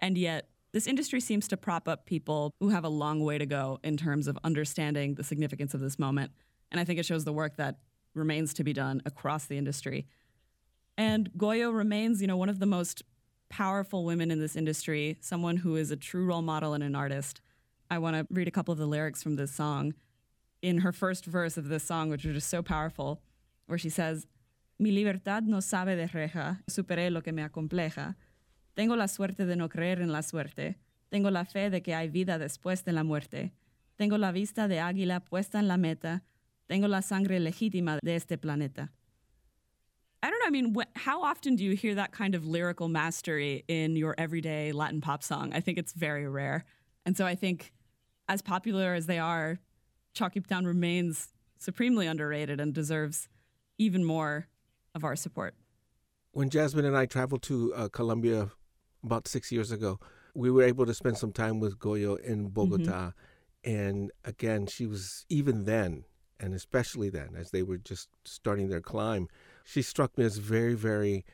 And 0.00 0.18
yet, 0.18 0.48
this 0.72 0.86
industry 0.88 1.20
seems 1.20 1.46
to 1.48 1.56
prop 1.56 1.86
up 1.86 2.04
people 2.04 2.52
who 2.58 2.70
have 2.70 2.84
a 2.84 2.88
long 2.88 3.22
way 3.22 3.38
to 3.38 3.46
go 3.46 3.78
in 3.84 3.96
terms 3.96 4.26
of 4.26 4.36
understanding 4.42 5.14
the 5.14 5.22
significance 5.22 5.72
of 5.72 5.80
this 5.80 6.00
moment. 6.00 6.32
And 6.72 6.80
I 6.80 6.84
think 6.84 6.98
it 6.98 7.06
shows 7.06 7.24
the 7.24 7.32
work 7.32 7.56
that 7.58 7.78
remains 8.12 8.52
to 8.54 8.64
be 8.64 8.72
done 8.72 9.00
across 9.06 9.46
the 9.46 9.56
industry. 9.56 10.06
And 10.98 11.30
Goyo 11.34 11.72
remains, 11.72 12.20
you 12.20 12.26
know, 12.26 12.36
one 12.36 12.48
of 12.48 12.58
the 12.58 12.66
most 12.66 13.02
powerful 13.48 14.04
women 14.04 14.32
in 14.32 14.40
this 14.40 14.56
industry, 14.56 15.16
someone 15.20 15.58
who 15.58 15.76
is 15.76 15.92
a 15.92 15.96
true 15.96 16.24
role 16.26 16.42
model 16.42 16.74
and 16.74 16.82
an 16.82 16.96
artist. 16.96 17.40
I 17.88 17.98
want 17.98 18.16
to 18.16 18.26
read 18.30 18.48
a 18.48 18.50
couple 18.50 18.72
of 18.72 18.78
the 18.78 18.86
lyrics 18.86 19.22
from 19.22 19.36
this 19.36 19.52
song. 19.52 19.94
In 20.64 20.78
her 20.78 20.92
first 20.92 21.26
verse 21.26 21.58
of 21.58 21.68
this 21.68 21.84
song, 21.84 22.08
which 22.08 22.24
is 22.24 22.34
just 22.34 22.48
so 22.48 22.62
powerful, 22.62 23.20
where 23.66 23.76
she 23.76 23.90
says, 23.90 24.26
Mi 24.78 24.90
libertad 24.92 25.46
no 25.46 25.60
sabe 25.60 25.94
de 25.94 26.06
reja, 26.06 26.58
superé 26.70 27.12
lo 27.12 27.20
que 27.20 27.32
me 27.32 27.42
acompleja. 27.42 28.14
Tengo 28.74 28.94
la 28.96 29.04
suerte 29.06 29.44
de 29.44 29.56
no 29.56 29.68
creer 29.68 30.00
en 30.00 30.10
la 30.10 30.22
suerte. 30.22 30.76
Tengo 31.12 31.30
la 31.30 31.44
fe 31.44 31.68
de 31.68 31.82
que 31.82 31.92
hay 31.94 32.08
vida 32.08 32.38
después 32.38 32.82
de 32.82 32.92
la 32.92 33.02
muerte. 33.02 33.52
Tengo 33.98 34.16
la 34.16 34.32
vista 34.32 34.66
de 34.66 34.76
águila 34.80 35.20
puesta 35.20 35.58
en 35.58 35.68
la 35.68 35.76
meta. 35.76 36.22
Tengo 36.66 36.88
la 36.88 37.02
sangre 37.02 37.38
legítima 37.40 37.98
de 38.02 38.14
este 38.14 38.38
planeta. 38.38 38.88
I 40.22 40.30
don't 40.30 40.40
know. 40.40 40.46
I 40.46 40.50
mean, 40.50 40.74
wh- 40.74 40.96
how 40.96 41.22
often 41.22 41.56
do 41.56 41.62
you 41.62 41.76
hear 41.76 41.94
that 41.96 42.10
kind 42.12 42.34
of 42.34 42.46
lyrical 42.46 42.88
mastery 42.88 43.64
in 43.68 43.96
your 43.96 44.14
everyday 44.16 44.72
Latin 44.72 45.02
pop 45.02 45.22
song? 45.22 45.52
I 45.52 45.60
think 45.60 45.76
it's 45.76 45.92
very 45.92 46.26
rare. 46.26 46.64
And 47.04 47.18
so 47.18 47.26
I 47.26 47.34
think, 47.34 47.74
as 48.30 48.40
popular 48.40 48.94
as 48.94 49.04
they 49.04 49.18
are, 49.18 49.58
ChocQuibTown 50.14 50.66
remains 50.66 51.28
supremely 51.58 52.06
underrated 52.06 52.60
and 52.60 52.72
deserves 52.72 53.28
even 53.78 54.04
more 54.04 54.48
of 54.94 55.04
our 55.04 55.16
support. 55.16 55.54
When 56.32 56.50
Jasmine 56.50 56.84
and 56.84 56.96
I 56.96 57.06
traveled 57.06 57.42
to 57.42 57.74
uh, 57.74 57.88
Colombia 57.88 58.50
about 59.02 59.28
six 59.28 59.52
years 59.52 59.70
ago, 59.70 59.98
we 60.34 60.50
were 60.50 60.62
able 60.62 60.86
to 60.86 60.94
spend 60.94 61.18
some 61.18 61.32
time 61.32 61.60
with 61.60 61.78
Goyo 61.78 62.18
in 62.18 62.48
Bogota. 62.48 63.12
And 63.64 64.10
again, 64.24 64.66
she 64.66 64.86
was, 64.86 65.24
even 65.28 65.64
then, 65.64 66.04
and 66.40 66.54
especially 66.54 67.08
then, 67.08 67.34
as 67.36 67.50
they 67.50 67.62
were 67.62 67.78
just 67.78 68.08
starting 68.24 68.68
their 68.68 68.80
climb, 68.80 69.28
she 69.64 69.80
struck 69.80 70.18
me 70.18 70.24
as 70.24 70.38
very, 70.38 70.74
very 70.74 71.24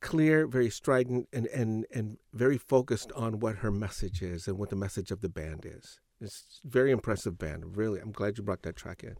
clear, 0.00 0.46
very 0.46 0.70
strident, 0.70 1.28
and, 1.32 1.46
and, 1.48 1.86
and 1.94 2.16
very 2.32 2.56
focused 2.58 3.12
on 3.12 3.40
what 3.40 3.56
her 3.56 3.70
message 3.70 4.22
is 4.22 4.48
and 4.48 4.58
what 4.58 4.70
the 4.70 4.76
message 4.76 5.10
of 5.10 5.20
the 5.20 5.28
band 5.28 5.66
is. 5.66 6.00
It's 6.20 6.60
very 6.64 6.90
impressive 6.90 7.38
band. 7.38 7.76
Really, 7.76 8.00
I'm 8.00 8.12
glad 8.12 8.36
you 8.36 8.44
brought 8.44 8.62
that 8.62 8.76
track 8.76 9.02
in. 9.02 9.16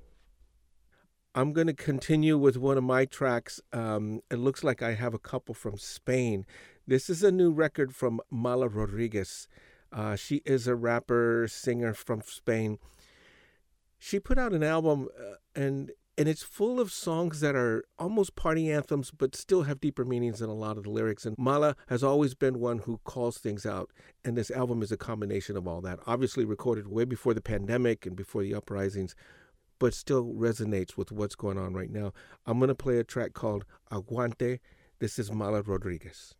I'm 1.34 1.52
going 1.52 1.68
to 1.68 1.74
continue 1.74 2.36
with 2.36 2.56
one 2.56 2.76
of 2.76 2.84
my 2.84 3.04
tracks. 3.04 3.60
Um, 3.72 4.20
it 4.30 4.38
looks 4.38 4.64
like 4.64 4.82
I 4.82 4.94
have 4.94 5.14
a 5.14 5.18
couple 5.18 5.54
from 5.54 5.78
Spain. 5.78 6.44
This 6.86 7.08
is 7.08 7.22
a 7.22 7.30
new 7.30 7.52
record 7.52 7.94
from 7.94 8.20
Mala 8.30 8.68
Rodriguez. 8.68 9.46
Uh, 9.92 10.16
she 10.16 10.42
is 10.44 10.66
a 10.66 10.74
rapper, 10.74 11.46
singer 11.48 11.94
from 11.94 12.22
Spain. 12.22 12.78
She 13.98 14.18
put 14.18 14.38
out 14.38 14.52
an 14.52 14.62
album, 14.62 15.08
uh, 15.18 15.34
and 15.54 15.92
and 16.20 16.28
it's 16.28 16.42
full 16.42 16.78
of 16.78 16.92
songs 16.92 17.40
that 17.40 17.56
are 17.56 17.82
almost 17.98 18.36
party 18.36 18.70
anthems, 18.70 19.10
but 19.10 19.34
still 19.34 19.62
have 19.62 19.80
deeper 19.80 20.04
meanings 20.04 20.40
than 20.40 20.50
a 20.50 20.54
lot 20.54 20.76
of 20.76 20.82
the 20.82 20.90
lyrics. 20.90 21.24
And 21.24 21.34
Mala 21.38 21.76
has 21.88 22.04
always 22.04 22.34
been 22.34 22.60
one 22.60 22.80
who 22.80 23.00
calls 23.04 23.38
things 23.38 23.64
out, 23.64 23.90
and 24.22 24.36
this 24.36 24.50
album 24.50 24.82
is 24.82 24.92
a 24.92 24.98
combination 24.98 25.56
of 25.56 25.66
all 25.66 25.80
that. 25.80 25.98
Obviously, 26.06 26.44
recorded 26.44 26.88
way 26.88 27.06
before 27.06 27.32
the 27.32 27.40
pandemic 27.40 28.04
and 28.04 28.16
before 28.16 28.42
the 28.42 28.54
uprisings, 28.54 29.14
but 29.78 29.94
still 29.94 30.26
resonates 30.26 30.94
with 30.94 31.10
what's 31.10 31.36
going 31.36 31.56
on 31.56 31.72
right 31.72 31.90
now. 31.90 32.12
I'm 32.44 32.58
going 32.58 32.68
to 32.68 32.74
play 32.74 32.98
a 32.98 33.04
track 33.04 33.32
called 33.32 33.64
Aguante. 33.90 34.58
This 34.98 35.18
is 35.18 35.32
Mala 35.32 35.62
Rodriguez. 35.62 36.34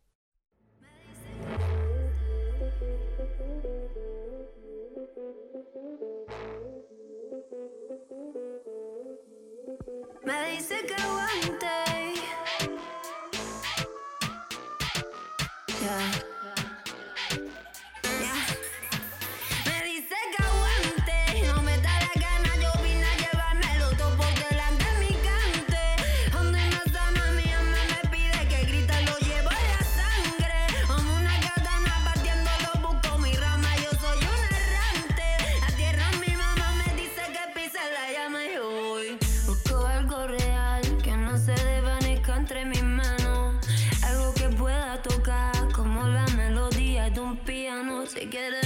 Si 48.21 48.27
quieres, 48.27 48.60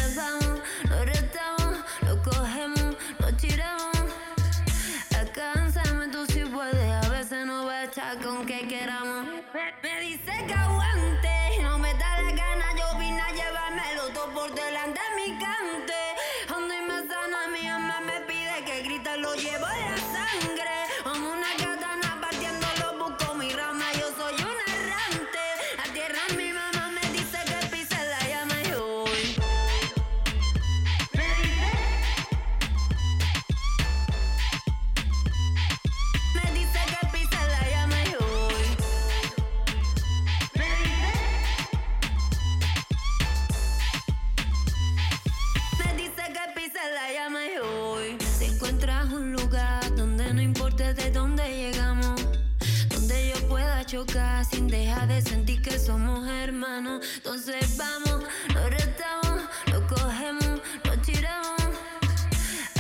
somos 55.80 56.28
hermanos, 56.28 57.06
entonces 57.16 57.78
vamos, 57.78 58.24
lo 58.54 58.70
retamos, 58.70 59.42
lo 59.72 59.88
cogemos, 59.88 60.62
lo 60.84 60.98
tiramos. 61.02 61.62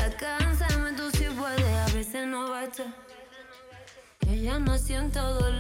Alcánzame 0.01 0.93
tú 0.93 1.09
si 1.11 1.25
puedes, 1.25 1.65
a 1.65 1.93
veces 1.93 2.27
no 2.27 2.49
basta. 2.49 2.83
Ella 4.27 4.59
no 4.59 4.77
siento 4.77 5.21
dolor, 5.21 5.54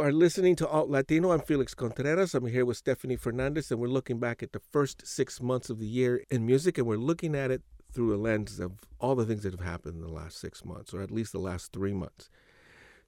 You 0.00 0.06
are 0.06 0.12
listening 0.12 0.56
to 0.56 0.66
Alt 0.66 0.88
Latino. 0.88 1.30
I'm 1.30 1.42
Felix 1.42 1.74
Contreras. 1.74 2.34
I'm 2.34 2.46
here 2.46 2.64
with 2.64 2.78
Stephanie 2.78 3.16
Fernandez, 3.16 3.70
and 3.70 3.78
we're 3.78 3.88
looking 3.88 4.18
back 4.18 4.42
at 4.42 4.52
the 4.52 4.58
first 4.58 5.06
six 5.06 5.42
months 5.42 5.68
of 5.68 5.78
the 5.78 5.86
year 5.86 6.24
in 6.30 6.46
music, 6.46 6.78
and 6.78 6.86
we're 6.86 6.96
looking 6.96 7.34
at 7.34 7.50
it 7.50 7.60
through 7.92 8.14
a 8.14 8.16
lens 8.16 8.58
of 8.60 8.78
all 8.98 9.14
the 9.14 9.26
things 9.26 9.42
that 9.42 9.52
have 9.52 9.60
happened 9.60 9.96
in 9.96 10.00
the 10.00 10.08
last 10.08 10.38
six 10.38 10.64
months, 10.64 10.94
or 10.94 11.02
at 11.02 11.10
least 11.10 11.32
the 11.32 11.38
last 11.38 11.74
three 11.74 11.92
months. 11.92 12.30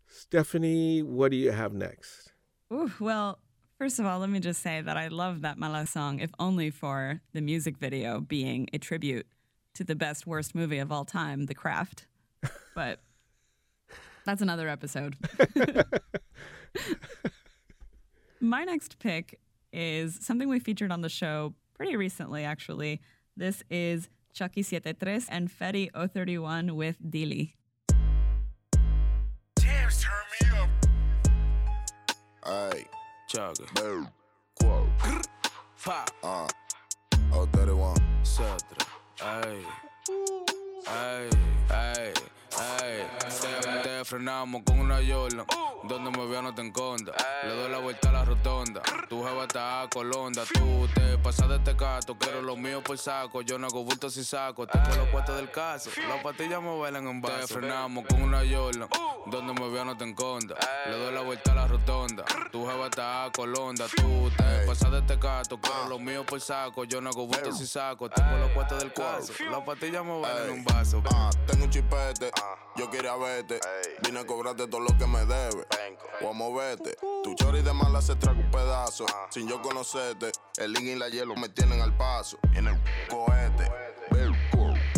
Stephanie, 0.07 1.02
what 1.02 1.31
do 1.31 1.38
you 1.38 1.50
have 1.50 1.72
next? 1.72 2.35
Ooh, 2.70 2.92
well, 3.00 3.38
first 3.78 3.98
of 3.98 4.05
all, 4.05 4.18
let 4.18 4.28
me 4.28 4.38
just 4.38 4.61
say 4.61 4.83
that 4.83 4.98
I 4.98 5.09
love 5.09 5.40
that 5.40 5.57
Mala 5.57 5.87
song, 5.87 6.18
if 6.18 6.31
only 6.38 6.68
for 6.68 7.22
the 7.33 7.40
music 7.40 7.78
video 7.78 8.20
being 8.20 8.68
a 8.74 8.76
tribute 8.76 9.26
to 9.76 9.83
the 9.83 9.96
best 9.96 10.26
worst 10.26 10.55
movie 10.55 10.78
of 10.78 10.92
all 10.92 11.07
time, 11.07 11.46
The 11.46 11.55
Craft. 11.55 12.07
But 12.74 13.00
that's 14.26 14.42
another 14.42 14.68
episode. 14.68 15.16
My 18.41 18.65
next 18.65 18.99
pick 18.99 19.39
is 19.73 20.19
something 20.21 20.49
we 20.49 20.59
featured 20.59 20.91
on 20.93 21.01
the 21.01 21.09
show 21.09 21.55
pretty 21.75 21.97
recently, 21.97 22.45
actually. 22.45 23.01
This 23.37 23.63
is 23.71 24.09
Chucky 24.33 24.63
73 24.63 25.23
and 25.29 25.51
Fetty 25.51 25.91
031 25.95 26.75
with 26.77 26.97
Dili. 27.03 27.55
Ay, 32.45 32.85
Chugga. 33.33 33.73
boom, 33.75 34.09
quote, 34.61 34.89
Fa. 35.77 36.05
uh, 36.25 36.49
oh, 37.33 37.47
31. 37.53 37.97
Cetra. 38.25 38.87
Ay. 39.23 39.59
Ay, 40.89 41.31
ay, 41.71 42.13
ay. 42.81 43.07
Te, 43.83 44.05
frenamos 44.05 44.62
con 44.64 44.81
una 44.81 44.96
Jordan. 44.96 45.46
Donde 45.85 46.16
me 46.16 46.27
veo 46.27 46.42
no 46.42 46.55
te 46.55 46.62
enconda. 46.62 47.12
Le 47.42 47.55
doy 47.57 47.70
la 47.70 47.79
vuelta 47.79 48.11
a 48.11 48.12
la 48.12 48.25
rotonda. 48.25 48.83
Tu 49.09 49.20
jeva 49.20 49.42
está 49.42 49.83
a 49.83 49.88
colonda. 49.88 50.44
Tú 50.55 50.88
te 50.94 51.18
pasas 51.18 51.48
de 51.48 51.57
este 51.57 51.77
cato. 51.77 52.16
Quiero 52.16 52.40
lo 52.40 52.57
mío 52.57 52.83
por 52.83 52.96
saco. 52.98 53.42
Yo 53.42 53.59
no 53.59 53.66
hago 53.66 53.83
bultos 53.83 54.16
y 54.16 54.22
saco. 54.22 54.66
Tengo 54.66 54.94
los 54.96 55.09
puestos 55.09 55.37
del 55.37 55.51
caso. 55.51 55.90
Las 56.09 56.22
patillas 56.22 56.62
me 56.62 56.79
bailan 56.79 57.09
en 57.09 57.20
vaso. 57.20 57.37
Te 57.37 57.46
frenamos 57.55 58.05
con 58.07 58.22
una 58.22 58.42
Jordan. 58.48 58.88
Donde 59.27 59.61
me 59.61 59.68
veo 59.70 59.85
no 59.85 59.96
te 59.96 60.05
enconda. 60.05 60.55
Le 60.87 60.96
doy 60.96 61.12
la 61.14 61.22
vuelta 61.22 61.51
a 61.51 61.55
la 61.57 61.66
rotonda. 61.66 62.25
Tu 62.53 62.64
jeva 62.64 62.87
está 62.87 63.25
a 63.25 63.33
colonda. 63.33 63.87
Tú 63.96 64.31
te 64.37 64.66
pasas 64.66 64.92
de 64.92 64.98
este 64.98 65.18
cato. 65.18 65.59
Quiero 65.61 65.88
lo 65.88 65.98
mío 65.98 66.25
por 66.25 66.40
saco. 66.40 66.85
Yo 66.85 67.01
no 67.01 67.11
hago 67.11 67.27
bultos 67.27 67.61
y 67.61 67.66
saco. 67.66 68.09
Tengo 68.09 68.37
los 68.37 68.51
puestos 68.53 68.79
del 68.79 68.92
caso. 68.92 69.33
Las 69.51 69.62
patillas 69.62 70.05
me 70.05 70.20
bailan 70.20 70.44
en 70.44 70.53
un 70.53 70.64
vaso. 70.64 71.03
Ah, 71.12 71.31
tengo 71.46 71.64
un 71.64 71.70
chipete, 71.70 72.31
yo 72.77 72.91
quería 72.91 73.17
verte. 73.17 73.61
Vine 74.05 74.21
a 74.21 74.27
cobrarte 74.27 74.67
todo 74.67 74.81
lo 74.81 74.97
que 74.99 75.07
me 75.07 75.25
debe. 75.25 75.67
O 76.23 76.31
a 76.31 76.33
moverte. 76.33 76.97
Tu 77.23 77.35
chori 77.35 77.62
de 77.62 77.73
mala 77.73 78.01
se 78.01 78.17
traga 78.17 78.38
un 78.38 78.51
pedazo. 78.51 79.07
Sin 79.31 79.49
yo 79.49 79.61
conocerte, 79.62 80.33
el 80.57 80.73
link 80.73 80.85
y 80.85 80.95
la 80.95 81.09
hielo 81.09 81.35
me 81.37 81.49
tienen 81.49 81.81
al 81.81 81.97
paso. 81.97 82.38
En 82.55 82.67
el 82.69 82.81
cohete. 83.09 83.71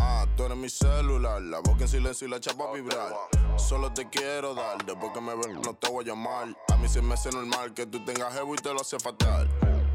Ah, 0.00 0.26
tú 0.36 0.44
eres 0.44 0.56
mi 0.56 0.68
celular, 0.68 1.40
la 1.40 1.60
boca 1.60 1.82
en 1.82 1.88
silencio 1.88 2.26
y 2.26 2.30
la 2.30 2.40
chapa 2.40 2.64
a 2.68 2.72
vibrar. 2.72 3.14
Solo 3.56 3.92
te 3.92 4.08
quiero 4.08 4.54
dar, 4.54 4.84
después 4.84 5.12
que 5.12 5.20
me 5.20 5.34
ven 5.34 5.60
no 5.62 5.74
te 5.74 5.88
voy 5.90 6.04
a 6.04 6.08
llamar. 6.08 6.48
A 6.72 6.76
mí 6.76 6.88
se 6.88 7.00
me 7.00 7.14
hace 7.14 7.30
normal 7.30 7.72
que 7.72 7.86
tú 7.86 8.04
tengas 8.04 8.34
jevo 8.34 8.54
y 8.54 8.58
te 8.58 8.72
lo 8.72 8.80
hace 8.80 8.98
fatal. 8.98 9.48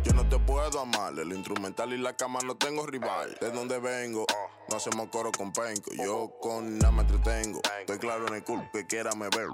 Yo 0.03 0.13
no 0.13 0.27
te 0.27 0.39
puedo 0.39 0.79
amar, 0.79 1.13
el 1.19 1.33
instrumental 1.33 1.93
y 1.93 1.97
la 1.97 2.13
cama 2.15 2.39
no 2.43 2.55
tengo 2.55 2.85
rival. 2.85 3.37
De 3.41 3.51
donde 3.51 3.79
vengo, 3.79 4.25
no 4.69 4.77
hacemos 4.77 5.09
coro 5.09 5.31
con 5.31 5.51
penco. 5.51 5.91
Yo 5.93 6.31
con 6.41 6.77
nada 6.77 6.91
me 6.91 7.01
entretengo. 7.01 7.61
Estoy 7.79 7.97
claro 7.97 8.27
en 8.27 8.35
el 8.35 8.43
culo 8.43 8.69
que 8.71 8.85
quiera 8.85 9.11
me 9.15 9.29
ver. 9.29 9.47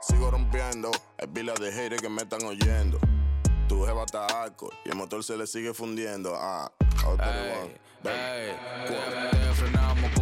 Sigo 0.00 0.30
rompiendo, 0.30 0.90
hay 1.18 1.26
pila 1.28 1.54
de 1.54 1.72
haters 1.72 2.00
que 2.00 2.08
me 2.08 2.22
están 2.22 2.44
oyendo. 2.44 2.98
Tu 3.68 3.84
jeva 3.84 4.04
está 4.04 4.26
alcohol 4.26 4.72
y 4.84 4.90
el 4.90 4.96
motor 4.96 5.24
se 5.24 5.36
le 5.36 5.46
sigue 5.46 5.74
fundiendo. 5.74 6.34
Ah, 6.36 6.70
otro 7.06 7.24
Ey, 7.24 7.70
ey, 8.04 8.56
te, 8.88 9.38
te 9.38 9.54
frenamos 9.54 10.21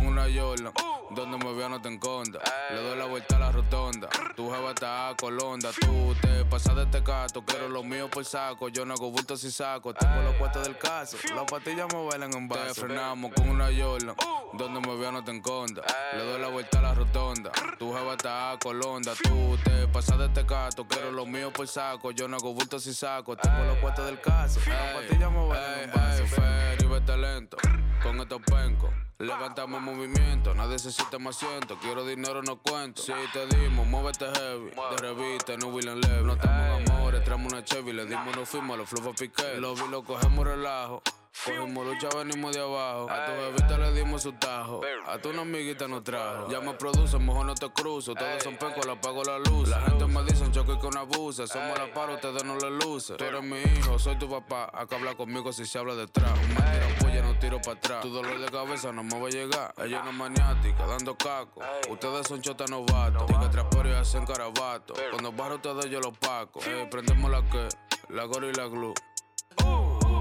Donde 1.11 1.39
me 1.39 1.53
veo 1.55 1.69
no 1.69 1.83
te 1.83 1.89
enconda. 1.89 2.39
Le 2.71 2.81
doy 2.81 2.97
la 2.97 3.07
vuelta 3.07 3.35
a 3.35 3.39
la 3.41 3.51
rotonda. 3.51 4.09
Tu 4.37 4.49
jeva 4.49 4.71
está 4.71 5.09
a 5.09 5.17
colonda. 5.17 5.71
Tú 5.81 6.15
te 6.23 6.45
pasas 6.45 6.77
de 6.77 6.85
este 6.85 7.03
cato. 7.03 7.43
Quiero 7.45 7.69
lo 7.69 7.83
mío 7.83 8.09
por 8.09 8.25
saco. 8.25 8.69
Yo 8.69 8.85
no 8.85 8.95
hago 8.95 9.11
bultos 9.11 9.43
y 9.43 9.51
saco. 9.51 9.93
Tengo 9.93 10.23
los 10.23 10.35
puestos 10.37 10.63
del 10.63 10.79
caso. 10.79 11.17
Las 11.35 11.45
patillas 11.51 11.93
me 11.93 12.07
bailan 12.07 12.33
en 12.35 12.47
vaso. 12.47 12.75
Te 12.75 12.81
frenamos 12.81 13.33
con 13.35 13.49
una 13.49 13.67
Jordan. 13.77 14.15
Donde 14.53 14.81
me 14.81 14.97
veo 14.97 15.11
no 15.11 15.25
te 15.25 15.33
enconda. 15.33 15.83
Le 16.17 16.25
doy 16.25 16.41
la 16.41 16.49
vuelta 16.49 16.79
a 16.79 16.83
la 16.83 16.95
rotonda. 16.95 17.51
Tu 17.77 17.93
jeva 17.93 18.13
está 18.13 18.53
a 18.53 18.59
colonda. 18.59 19.13
Tú 19.21 19.59
te 19.65 19.89
pasas 19.89 20.17
de 20.17 20.27
este 20.27 20.47
cato. 20.47 20.87
Quiero 20.87 21.11
lo 21.11 21.27
mío 21.27 21.53
por 21.53 21.67
saco. 21.67 22.13
Yo 22.13 22.29
no 22.29 22.37
hago 22.37 22.55
bultos 22.55 22.87
y 22.87 22.95
saco. 22.95 23.37
Tengo 23.37 23.65
los 23.65 23.79
puestos 23.79 24.07
del 24.07 24.21
caso. 24.21 24.61
Las 24.69 24.95
patillas 24.95 25.33
me 25.33 25.49
bailan 25.49 25.81
en 25.81 25.91
vaso. 25.91 26.27
Feria 26.27 26.77
y 26.79 26.87
vete 26.87 27.17
lento. 27.17 27.57
Con 28.03 28.21
estos 28.21 28.41
pencos. 28.43 28.91
Levantamos 29.19 29.83
movimiento, 29.83 30.55
nadie 30.55 30.79
siente 30.79 31.19
más 31.19 31.37
asiento. 31.37 31.79
Quiero 31.83 32.07
dinero, 32.07 32.43
no 32.43 32.57
cuento. 32.57 33.03
Si 33.03 33.13
te 33.33 33.47
dimos, 33.55 33.87
muévete 33.87 34.25
heavy. 34.25 34.71
De 34.71 34.97
revista, 34.97 35.57
no 35.59 35.69
William 35.69 36.01
Levy. 36.01 36.25
No 36.25 36.33
estamos 36.33 36.91
amores, 36.91 37.23
traemos 37.25 37.53
una 37.53 37.63
Chevy. 37.63 37.93
Le 37.93 38.07
dimos, 38.07 38.35
nos 38.35 38.49
fuimos, 38.49 38.79
los 38.79 38.89
flujos 38.89 39.15
piqué. 39.19 39.57
Los 39.59 39.81
vi, 39.83 39.89
lo 39.91 40.03
cogemos 40.03 40.47
relajo. 40.47 41.03
Cogimos 41.45 41.87
lucha, 41.87 42.09
venimos 42.17 42.55
de 42.55 42.61
abajo. 42.61 43.09
A 43.11 43.25
tu 43.25 43.33
bebita 43.33 43.79
le 43.79 43.93
dimos 43.93 44.23
su 44.23 44.33
tajo. 44.33 44.83
A 45.07 45.19
tu 45.19 45.31
una 45.31 45.43
amiguita 45.43 45.89
nos 45.89 46.05
trajo. 46.05 46.51
Ya 46.51 46.61
me 46.61 46.75
produce, 46.75 47.19
mejor 47.19 47.47
no 47.47 47.55
te 47.55 47.71
cruzo. 47.71 48.15
Todos 48.15 48.43
son 48.43 48.57
pencos, 48.57 48.85
le 48.85 48.93
apago 48.93 49.23
la 49.25 49.39
luz. 49.39 49.69
La 49.69 49.81
gente 49.81 50.07
me 50.07 50.23
dice 50.25 50.45
un 50.45 50.53
choque 50.53 50.79
con 50.79 50.97
abusa. 50.99 51.47
Somos 51.47 51.79
la 51.79 51.93
para, 51.95 52.15
ustedes 52.15 52.45
no 52.45 52.57
le 52.57 52.71
luce. 52.71 53.15
Tú 53.15 53.25
eres 53.25 53.43
mi 53.43 53.59
hijo, 53.61 53.99
soy 53.99 54.17
tu 54.17 54.29
papá. 54.29 54.71
Acá 54.75 54.97
habla 54.97 55.15
conmigo 55.15 55.53
si 55.53 55.65
se 55.65 55.79
habla 55.79 55.95
detrás. 55.95 56.31
Me 56.49 56.57
tiran 56.57 56.95
polla, 57.01 57.23
no 57.23 57.39
tiro 57.39 57.61
para 57.61 57.77
atrás. 57.77 58.03
Tu 58.03 58.11
dolor 58.11 58.39
de 58.39 58.51
cabeza 58.51 58.93
no 58.93 59.03
me 59.03 59.19
va 59.19 59.29
a 59.29 59.31
llegar. 59.31 59.75
Ella 59.79 60.03
no 60.03 60.11
es 60.11 60.17
maniática, 60.17 60.87
dando 60.87 61.17
caco. 61.17 61.63
Ustedes 61.89 62.27
son 62.27 62.43
chotas 62.43 62.71
novatos. 62.71 63.27
Tica 63.27 63.49
trapero 63.51 63.89
y 63.89 63.93
hacen 63.93 64.27
carabato. 64.27 64.95
Cuando 65.11 65.33
barro 65.33 65.55
ustedes 65.55 65.87
yo 65.87 66.01
los 66.01 66.17
paco. 66.19 66.61
Ey, 66.65 66.87
prendemos 66.91 67.31
la 67.31 67.43
que, 67.49 67.69
la 68.11 68.25
gorra 68.25 68.49
y 68.49 68.53
la 68.53 68.67
glue. 68.67 68.93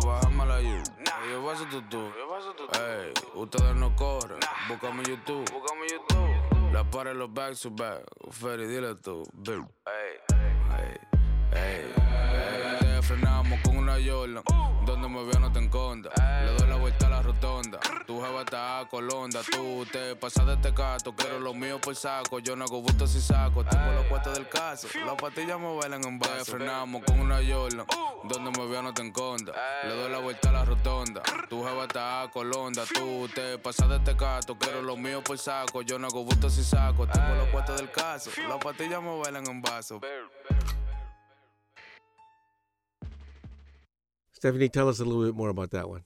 Bájame 0.10 0.44
la 0.48 0.60
you. 0.60 0.82
Yo 1.30 1.46
paso 1.46 1.66
tú 1.70 1.82
tú. 1.84 2.12
Ey, 2.80 3.14
ustedes 3.36 3.76
no 3.76 3.96
corren. 3.96 4.40
Búscame 4.68 5.04
en 5.04 5.10
YouTube. 5.10 5.46
La 6.74 6.84
pared 6.84 7.16
los 7.16 7.32
back 7.32 7.56
to 7.62 7.70
back. 7.70 8.02
Ferry, 8.32 8.66
dile 8.66 8.96
tú. 8.96 9.22
Bill. 9.34 9.66
Ey, 9.86 10.36
ey, 10.74 10.98
ey. 11.54 12.69
Te 13.10 13.16
frenamos 13.16 13.60
con 13.62 13.76
una 13.76 13.94
Jordan. 13.94 14.44
Donde 14.86 15.10
me 15.10 15.24
veo 15.24 15.40
no 15.40 15.52
te 15.52 15.58
enconda. 15.58 16.12
Le 16.46 16.54
doy 16.54 16.70
la 16.70 16.76
vuelta 16.76 17.08
a 17.08 17.10
la 17.10 17.22
rotonda. 17.24 17.80
Tu 18.06 18.22
jeva 18.22 18.42
está 18.42 18.82
a 18.82 18.88
colonda. 18.88 19.42
Tú 19.52 19.84
te 19.92 20.16
pasas 20.16 20.46
de 20.46 20.54
este 20.54 20.72
cato. 20.76 21.16
Quiero 21.16 21.40
lo 21.40 21.56
mío 21.56 21.82
por 21.82 21.96
saco. 21.96 22.38
Yo 22.38 22.56
no 22.56 22.66
hago 22.66 22.84
bultos 22.84 23.16
y 23.16 23.22
saco. 23.22 23.66
Tengo 23.66 23.92
los 23.94 24.06
puestos 24.06 24.36
del 24.36 24.48
caso. 24.48 24.88
Las 25.04 25.16
patillas 25.16 25.60
me 25.60 25.76
bailan 25.76 26.04
en 26.06 26.20
vaso. 26.20 26.36
Te 26.38 26.52
frenamos 26.52 27.04
con 27.04 27.20
una 27.20 27.38
Jordan. 27.38 27.88
Donde 28.26 28.52
me 28.60 28.68
veo 28.68 28.84
no 28.84 28.94
te 28.94 29.02
enconda. 29.02 29.54
Le 29.86 29.96
doy 29.96 30.12
la 30.12 30.20
vuelta 30.20 30.50
a 30.50 30.54
la 30.54 30.66
rotonda. 30.66 31.24
Tu 31.50 31.64
jeva 31.64 31.86
está 31.86 32.22
a 32.22 32.30
colonda. 32.30 32.84
Tú 32.94 33.28
te 33.34 33.58
pasas 33.58 33.90
de 33.90 33.96
este 33.96 34.16
cato. 34.16 34.56
Quiero 34.56 34.84
lo 34.84 34.96
mío 34.96 35.24
por 35.24 35.40
saco. 35.40 35.82
Yo 35.82 35.98
no 35.98 36.06
hago 36.06 36.24
bultos 36.24 36.60
y 36.60 36.64
saco. 36.64 37.08
Tengo 37.08 37.34
los 37.34 37.48
puestos 37.48 37.76
del 37.76 37.90
caso. 37.90 38.30
Las 38.48 38.60
patillas 38.60 39.02
me 39.02 39.20
bailan 39.20 39.48
en 39.48 39.64
vaso. 39.64 40.00
Stephanie, 44.40 44.70
tell 44.70 44.88
us 44.88 45.02
a 45.02 45.06
little 45.06 45.26
bit 45.26 45.36
more 45.36 45.50
about 45.50 45.72
that 45.72 45.90
one. 45.90 46.06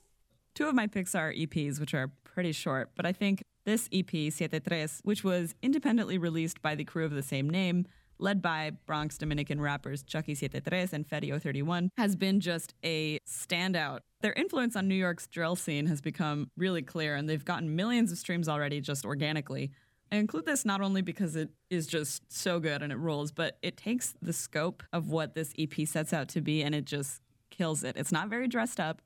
Two 0.56 0.67
of 0.67 0.74
my 0.74 0.88
picks 0.88 1.13
are 1.13 1.32
EPs, 1.32 1.80
which 1.80 1.93
are 1.93 2.12
pretty 2.24 2.52
short, 2.52 2.89
but 2.96 3.06
I 3.06 3.12
think 3.12 3.43
this 3.63 3.88
EP, 3.93 4.10
Siete 4.10 4.60
Tres, 4.67 5.02
which 5.04 5.24
was 5.24 5.54
independently 5.62 6.17
released 6.17 6.60
by 6.60 6.74
the 6.74 6.84
crew 6.84 7.06
of 7.06 7.12
the 7.12 7.22
same 7.22 7.48
name, 7.48 7.86
led 8.17 8.41
by 8.41 8.72
Bronx 8.88 9.19
Dominican 9.19 9.62
rappers 9.62 10.02
Chucky 10.02 10.34
Siete 10.34 10.63
Tres 10.67 10.93
and 10.93 11.08
Fetty 11.08 11.39
031, 11.39 11.91
has 11.96 12.15
been 12.15 12.39
just 12.39 12.74
a 12.84 13.19
standout. 13.19 14.00
Their 14.22 14.34
influence 14.34 14.76
on 14.76 14.88
New 14.88 14.96
York's 14.96 15.28
drill 15.28 15.56
scene 15.56 15.86
has 15.86 16.02
become 16.02 16.50
really 16.58 16.82
clear, 16.82 17.15
and 17.15 17.30
they've 17.30 17.46
gotten 17.46 17.76
millions 17.76 18.12
of 18.12 18.17
streams 18.17 18.50
already 18.50 18.82
just 18.82 19.06
organically. 19.06 19.69
I 20.12 20.17
include 20.17 20.46
this 20.46 20.63
not 20.63 20.82
only 20.82 21.02
because 21.02 21.36
it 21.36 21.50
is 21.69 21.88
just 21.88 22.32
so 22.32 22.60
good 22.60 22.82
and 22.82 22.91
it 22.91 22.98
rules, 22.98 23.32
but 23.32 23.58
it 23.62 23.78
takes 23.78 24.13
the 24.22 24.34
scope 24.34 24.84
of 24.91 25.10
what 25.10 25.34
this 25.34 25.54
EP 25.58 25.88
sets 25.88 26.13
out 26.13 26.30
to 26.30 26.41
be 26.41 26.62
and 26.62 26.76
it 26.76 26.86
just 26.86 27.23
kills 27.54 27.84
it. 27.84 27.96
It's 27.96 28.12
not 28.12 28.28
very 28.28 28.48
dressed 28.48 28.80
up, 28.80 29.02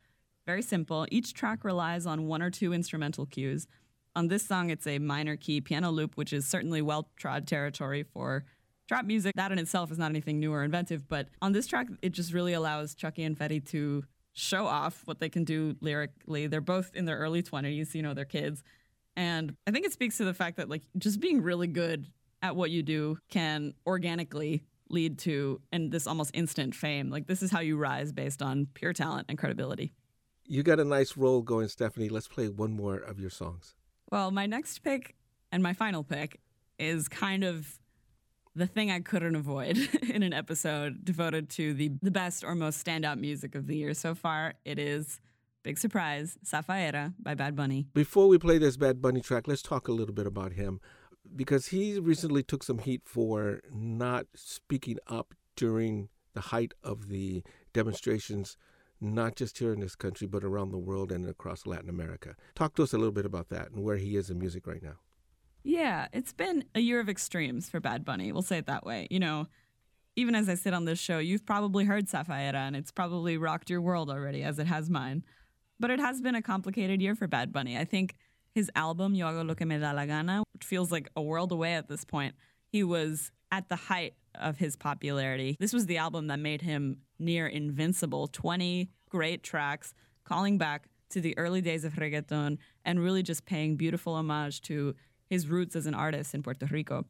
very 0.45 0.61
simple. 0.61 1.05
Each 1.11 1.33
track 1.33 1.63
relies 1.63 2.05
on 2.05 2.27
one 2.27 2.41
or 2.41 2.49
two 2.49 2.73
instrumental 2.73 3.25
cues. 3.25 3.67
On 4.15 4.29
this 4.29 4.43
song, 4.43 4.69
it's 4.69 4.87
a 4.87 4.97
minor 4.97 5.35
key 5.35 5.61
piano 5.61 5.91
loop, 5.91 6.15
which 6.15 6.33
is 6.33 6.47
certainly 6.47 6.81
well 6.81 7.09
trod 7.17 7.45
territory 7.45 8.03
for 8.03 8.45
trap 8.87 9.05
music. 9.05 9.35
That 9.35 9.51
in 9.51 9.59
itself 9.59 9.91
is 9.91 9.99
not 9.99 10.09
anything 10.09 10.39
new 10.39 10.53
or 10.53 10.63
inventive, 10.63 11.07
but 11.07 11.27
on 11.41 11.51
this 11.51 11.67
track, 11.67 11.87
it 12.01 12.13
just 12.13 12.33
really 12.33 12.53
allows 12.53 12.95
Chucky 12.95 13.23
and 13.23 13.37
Fetty 13.37 13.63
to 13.69 14.03
show 14.33 14.65
off 14.65 15.01
what 15.05 15.19
they 15.19 15.29
can 15.29 15.43
do 15.43 15.75
lyrically. 15.81 16.47
They're 16.47 16.61
both 16.61 16.95
in 16.95 17.05
their 17.05 17.17
early 17.17 17.43
20s, 17.43 17.93
you 17.93 18.01
know, 18.01 18.13
they're 18.13 18.25
kids. 18.25 18.63
And 19.15 19.55
I 19.67 19.71
think 19.71 19.85
it 19.85 19.93
speaks 19.93 20.17
to 20.17 20.25
the 20.25 20.33
fact 20.33 20.57
that, 20.57 20.69
like, 20.69 20.83
just 20.97 21.19
being 21.19 21.41
really 21.41 21.67
good 21.67 22.07
at 22.41 22.55
what 22.55 22.69
you 22.69 22.83
do 22.83 23.17
can 23.29 23.73
organically 23.85 24.63
lead 24.89 25.19
to 25.19 25.61
and 25.71 25.91
this 25.91 26.07
almost 26.07 26.31
instant 26.33 26.75
fame. 26.75 27.09
Like 27.09 27.27
this 27.27 27.41
is 27.41 27.51
how 27.51 27.59
you 27.59 27.77
rise 27.77 28.11
based 28.11 28.41
on 28.41 28.67
pure 28.73 28.93
talent 28.93 29.25
and 29.29 29.37
credibility. 29.37 29.93
You 30.45 30.63
got 30.63 30.79
a 30.79 30.85
nice 30.85 31.17
roll 31.17 31.41
going, 31.41 31.67
Stephanie. 31.67 32.09
Let's 32.09 32.27
play 32.27 32.47
one 32.47 32.71
more 32.71 32.95
of 32.95 33.19
your 33.19 33.29
songs. 33.29 33.75
Well, 34.11 34.31
my 34.31 34.45
next 34.45 34.79
pick 34.79 35.15
and 35.51 35.61
my 35.61 35.73
final 35.73 36.03
pick 36.03 36.39
is 36.79 37.07
kind 37.07 37.43
of 37.43 37.79
the 38.55 38.65
thing 38.67 38.89
I 38.89 39.01
couldn't 39.01 39.35
avoid 39.35 39.77
in 40.09 40.23
an 40.23 40.33
episode 40.33 41.03
devoted 41.03 41.49
to 41.51 41.73
the, 41.73 41.91
the 42.01 42.11
best 42.11 42.43
or 42.43 42.55
most 42.55 42.83
standout 42.85 43.19
music 43.19 43.55
of 43.55 43.67
the 43.67 43.75
year 43.75 43.93
so 43.93 44.15
far. 44.15 44.55
It 44.65 44.79
is, 44.79 45.19
big 45.63 45.77
surprise, 45.77 46.37
Safaera 46.45 47.13
by 47.19 47.35
Bad 47.35 47.55
Bunny. 47.55 47.87
Before 47.93 48.27
we 48.27 48.37
play 48.37 48.57
this 48.57 48.77
Bad 48.77 49.01
Bunny 49.01 49.21
track, 49.21 49.47
let's 49.47 49.61
talk 49.61 49.87
a 49.87 49.91
little 49.91 50.15
bit 50.15 50.25
about 50.25 50.53
him 50.53 50.79
because 51.35 51.67
he 51.67 51.99
recently 51.99 52.43
took 52.43 52.63
some 52.63 52.79
heat 52.79 53.01
for 53.05 53.61
not 53.71 54.27
speaking 54.35 54.97
up 55.07 55.33
during 55.55 56.09
the 56.33 56.41
height 56.41 56.73
of 56.83 57.09
the 57.09 57.43
demonstrations 57.73 58.57
not 58.99 59.35
just 59.35 59.59
here 59.59 59.73
in 59.73 59.79
this 59.79 59.95
country, 59.95 60.27
but 60.27 60.43
around 60.43 60.71
the 60.71 60.77
world 60.77 61.11
and 61.11 61.27
across 61.27 61.65
Latin 61.65 61.89
America. 61.89 62.35
Talk 62.55 62.75
to 62.75 62.83
us 62.83 62.93
a 62.93 62.97
little 62.97 63.11
bit 63.11 63.25
about 63.25 63.49
that 63.49 63.71
and 63.71 63.83
where 63.83 63.97
he 63.97 64.15
is 64.15 64.29
in 64.29 64.39
music 64.39 64.65
right 64.65 64.81
now. 64.81 64.95
Yeah, 65.63 66.07
it's 66.13 66.33
been 66.33 66.65
a 66.73 66.79
year 66.79 66.99
of 66.99 67.09
extremes 67.09 67.69
for 67.69 67.79
Bad 67.79 68.05
Bunny. 68.05 68.31
We'll 68.31 68.41
say 68.41 68.57
it 68.57 68.67
that 68.67 68.85
way. 68.85 69.07
You 69.11 69.19
know, 69.19 69.47
even 70.15 70.33
as 70.33 70.49
I 70.49 70.55
sit 70.55 70.73
on 70.73 70.85
this 70.85 70.99
show, 70.99 71.19
you've 71.19 71.45
probably 71.45 71.85
heard 71.85 72.07
Safaera 72.07 72.55
and 72.55 72.75
it's 72.75 72.91
probably 72.91 73.37
rocked 73.37 73.69
your 73.69 73.81
world 73.81 74.09
already, 74.09 74.43
as 74.43 74.59
it 74.59 74.67
has 74.67 74.89
mine. 74.89 75.23
But 75.79 75.91
it 75.91 75.99
has 75.99 76.21
been 76.21 76.35
a 76.35 76.41
complicated 76.41 77.01
year 77.01 77.15
for 77.15 77.27
Bad 77.27 77.51
Bunny. 77.51 77.77
I 77.77 77.85
think 77.85 78.15
his 78.57 78.71
album, 78.73 79.13
Yo 79.13 79.27
Hago 79.27 79.47
Lo 79.47 79.53
Que 79.53 79.67
Me 79.67 79.77
Da 79.77 79.91
La 79.91 80.07
Gana, 80.07 80.41
which 80.51 80.65
feels 80.65 80.91
like 80.91 81.07
a 81.15 81.21
world 81.21 81.51
away 81.51 81.75
at 81.75 81.87
this 81.87 82.03
point, 82.03 82.33
he 82.65 82.83
was 82.83 83.31
at 83.51 83.69
the 83.69 83.75
height 83.75 84.15
of 84.33 84.57
his 84.57 84.75
popularity. 84.75 85.55
This 85.59 85.73
was 85.73 85.85
the 85.85 85.97
album 85.97 86.25
that 86.27 86.39
made 86.39 86.63
him 86.63 86.97
near 87.19 87.45
invincible 87.45 88.27
20 88.27 88.89
great 89.11 89.43
tracks, 89.43 89.93
calling 90.25 90.57
back 90.57 90.87
to 91.11 91.21
the 91.21 91.37
early 91.37 91.61
days 91.61 91.85
of 91.85 91.93
reggaeton 91.93 92.57
and 92.83 92.99
really 92.99 93.21
just 93.21 93.45
paying 93.45 93.75
beautiful 93.75 94.15
homage 94.15 94.59
to 94.63 94.95
his 95.29 95.47
roots 95.47 95.75
as 95.75 95.85
an 95.85 95.93
artist 95.93 96.33
in 96.33 96.41
Puerto 96.41 96.65
Rico. 96.65 97.05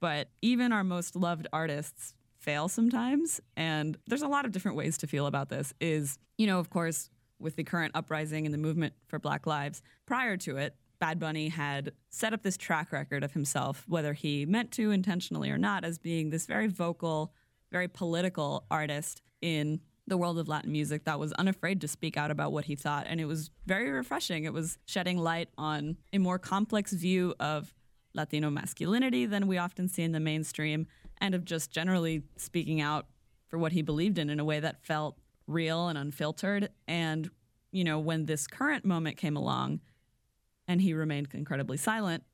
But 0.00 0.30
even 0.40 0.72
our 0.72 0.82
most 0.82 1.14
loved 1.14 1.46
artists 1.52 2.14
fail 2.38 2.68
sometimes. 2.68 3.38
And 3.54 3.98
there's 4.06 4.22
a 4.22 4.28
lot 4.28 4.46
of 4.46 4.52
different 4.52 4.78
ways 4.78 4.96
to 4.98 5.06
feel 5.06 5.26
about 5.26 5.50
this. 5.50 5.74
Is, 5.78 6.18
you 6.38 6.46
know, 6.46 6.58
of 6.58 6.70
course, 6.70 7.10
with 7.38 7.56
the 7.56 7.64
current 7.64 7.92
uprising 7.94 8.46
and 8.46 8.54
the 8.54 8.58
movement 8.58 8.94
for 9.08 9.18
Black 9.18 9.46
Lives, 9.46 9.82
prior 10.06 10.38
to 10.38 10.56
it, 10.56 10.74
Bad 10.98 11.18
Bunny 11.18 11.48
had 11.48 11.92
set 12.10 12.32
up 12.32 12.42
this 12.42 12.56
track 12.56 12.92
record 12.92 13.22
of 13.22 13.32
himself, 13.32 13.84
whether 13.86 14.12
he 14.12 14.46
meant 14.46 14.72
to 14.72 14.90
intentionally 14.90 15.50
or 15.50 15.58
not, 15.58 15.84
as 15.84 15.98
being 15.98 16.30
this 16.30 16.46
very 16.46 16.66
vocal, 16.66 17.32
very 17.70 17.88
political 17.88 18.64
artist 18.70 19.22
in 19.40 19.80
the 20.06 20.16
world 20.16 20.38
of 20.38 20.48
Latin 20.48 20.70
music 20.70 21.04
that 21.04 21.18
was 21.18 21.32
unafraid 21.32 21.80
to 21.80 21.88
speak 21.88 22.16
out 22.16 22.30
about 22.30 22.52
what 22.52 22.66
he 22.66 22.76
thought. 22.76 23.06
And 23.08 23.20
it 23.20 23.24
was 23.24 23.50
very 23.66 23.90
refreshing. 23.90 24.44
It 24.44 24.52
was 24.52 24.78
shedding 24.86 25.18
light 25.18 25.48
on 25.58 25.96
a 26.12 26.18
more 26.18 26.38
complex 26.38 26.92
view 26.92 27.34
of 27.40 27.74
Latino 28.14 28.48
masculinity 28.48 29.26
than 29.26 29.46
we 29.46 29.58
often 29.58 29.88
see 29.88 30.02
in 30.02 30.12
the 30.12 30.20
mainstream, 30.20 30.86
and 31.18 31.34
of 31.34 31.44
just 31.44 31.70
generally 31.70 32.22
speaking 32.36 32.80
out 32.80 33.06
for 33.48 33.58
what 33.58 33.72
he 33.72 33.82
believed 33.82 34.18
in 34.18 34.30
in 34.30 34.40
a 34.40 34.44
way 34.44 34.60
that 34.60 34.84
felt 34.84 35.18
real 35.46 35.88
and 35.88 35.98
unfiltered. 35.98 36.70
And, 36.88 37.30
you 37.72 37.84
know, 37.84 37.98
when 37.98 38.26
this 38.26 38.46
current 38.46 38.84
moment 38.84 39.16
came 39.16 39.36
along 39.36 39.80
and 40.68 40.80
he 40.80 40.94
remained 40.94 41.28
incredibly 41.32 41.76
silent, 41.76 42.24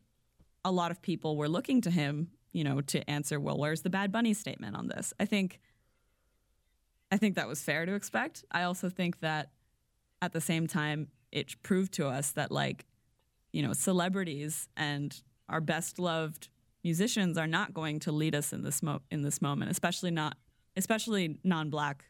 a 0.64 0.72
lot 0.72 0.90
of 0.90 1.02
people 1.02 1.36
were 1.36 1.48
looking 1.48 1.80
to 1.82 1.90
him, 1.90 2.28
you 2.52 2.64
know, 2.64 2.80
to 2.80 3.08
answer, 3.10 3.40
well, 3.40 3.58
where's 3.58 3.82
the 3.82 3.90
Bad 3.90 4.12
Bunny 4.12 4.34
statement 4.34 4.76
on 4.76 4.88
this? 4.88 5.12
I 5.18 5.24
think 5.24 5.60
I 7.10 7.18
think 7.18 7.34
that 7.34 7.46
was 7.46 7.62
fair 7.62 7.84
to 7.84 7.94
expect. 7.94 8.42
I 8.50 8.62
also 8.62 8.88
think 8.88 9.20
that 9.20 9.50
at 10.22 10.32
the 10.32 10.40
same 10.40 10.66
time, 10.66 11.08
it 11.30 11.62
proved 11.62 11.92
to 11.94 12.06
us 12.06 12.30
that, 12.30 12.50
like, 12.50 12.86
you 13.52 13.62
know, 13.62 13.74
celebrities 13.74 14.68
and 14.78 15.14
our 15.48 15.60
best 15.60 15.98
loved 15.98 16.48
musicians 16.82 17.36
are 17.36 17.46
not 17.46 17.74
going 17.74 18.00
to 18.00 18.12
lead 18.12 18.34
us 18.34 18.52
in 18.52 18.62
this 18.62 18.82
mo- 18.82 19.02
in 19.10 19.20
this 19.20 19.42
moment, 19.42 19.70
especially 19.70 20.10
not, 20.10 20.38
especially 20.74 21.38
non-black 21.44 22.04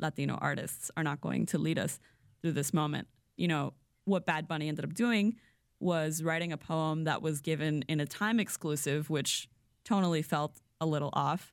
Latino 0.00 0.34
artists 0.40 0.90
are 0.96 1.04
not 1.04 1.20
going 1.20 1.46
to 1.46 1.58
lead 1.58 1.78
us 1.78 2.00
through 2.42 2.52
this 2.52 2.74
moment. 2.74 3.06
You 3.36 3.46
know, 3.46 3.74
what 4.06 4.26
Bad 4.26 4.48
Bunny 4.48 4.68
ended 4.68 4.84
up 4.84 4.94
doing 4.94 5.36
was 5.80 6.22
writing 6.22 6.52
a 6.52 6.56
poem 6.56 7.04
that 7.04 7.22
was 7.22 7.40
given 7.40 7.84
in 7.88 8.00
a 8.00 8.06
time 8.06 8.40
exclusive, 8.40 9.10
which 9.10 9.48
tonally 9.84 10.24
felt 10.24 10.60
a 10.80 10.86
little 10.86 11.10
off, 11.12 11.52